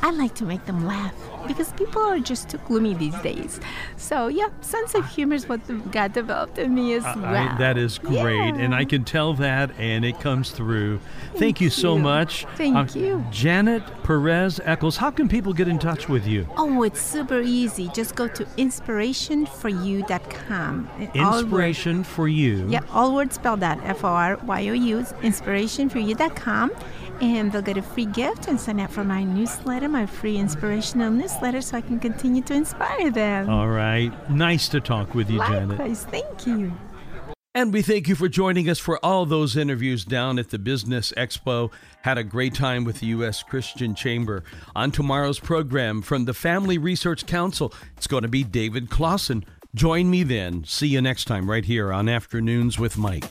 [0.02, 1.14] I like to make them laugh
[1.48, 3.60] because people are just too gloomy these days.
[3.98, 5.60] So yeah, sense of humor is what
[5.92, 7.56] God developed in me as I- well.
[7.58, 11.00] that is great, and I can tell that, and it comes through.
[11.36, 12.46] Thank, you so much.
[12.56, 13.26] Thank you.
[13.32, 14.98] Janet Perez Eckles.
[14.98, 16.48] How can people get in touch with you?
[16.58, 17.90] Oh, it's super easy.
[17.94, 18.46] Just go to
[19.66, 20.90] inspirationforyou.com.
[21.16, 21.40] All.
[21.40, 22.68] Inspiration for you.
[22.70, 26.72] Yeah, all words spelled out F O R Y O U, inspirationforyou.com.
[27.22, 31.12] And they'll get a free gift and sign up for my newsletter, my free inspirational
[31.12, 33.50] newsletter, so I can continue to inspire them.
[33.50, 34.12] All right.
[34.30, 35.80] Nice to talk with you, Janet.
[35.80, 36.74] Likewise, thank you.
[37.56, 41.14] And we thank you for joining us for all those interviews down at the Business
[41.16, 41.72] Expo.
[42.02, 43.44] Had a great time with the U.S.
[43.44, 44.44] Christian Chamber.
[44.76, 49.46] On tomorrow's program from the Family Research Council, it's going to be David Closson.
[49.74, 50.66] Join me then.
[50.66, 53.24] See you next time right here on Afternoons with Mike.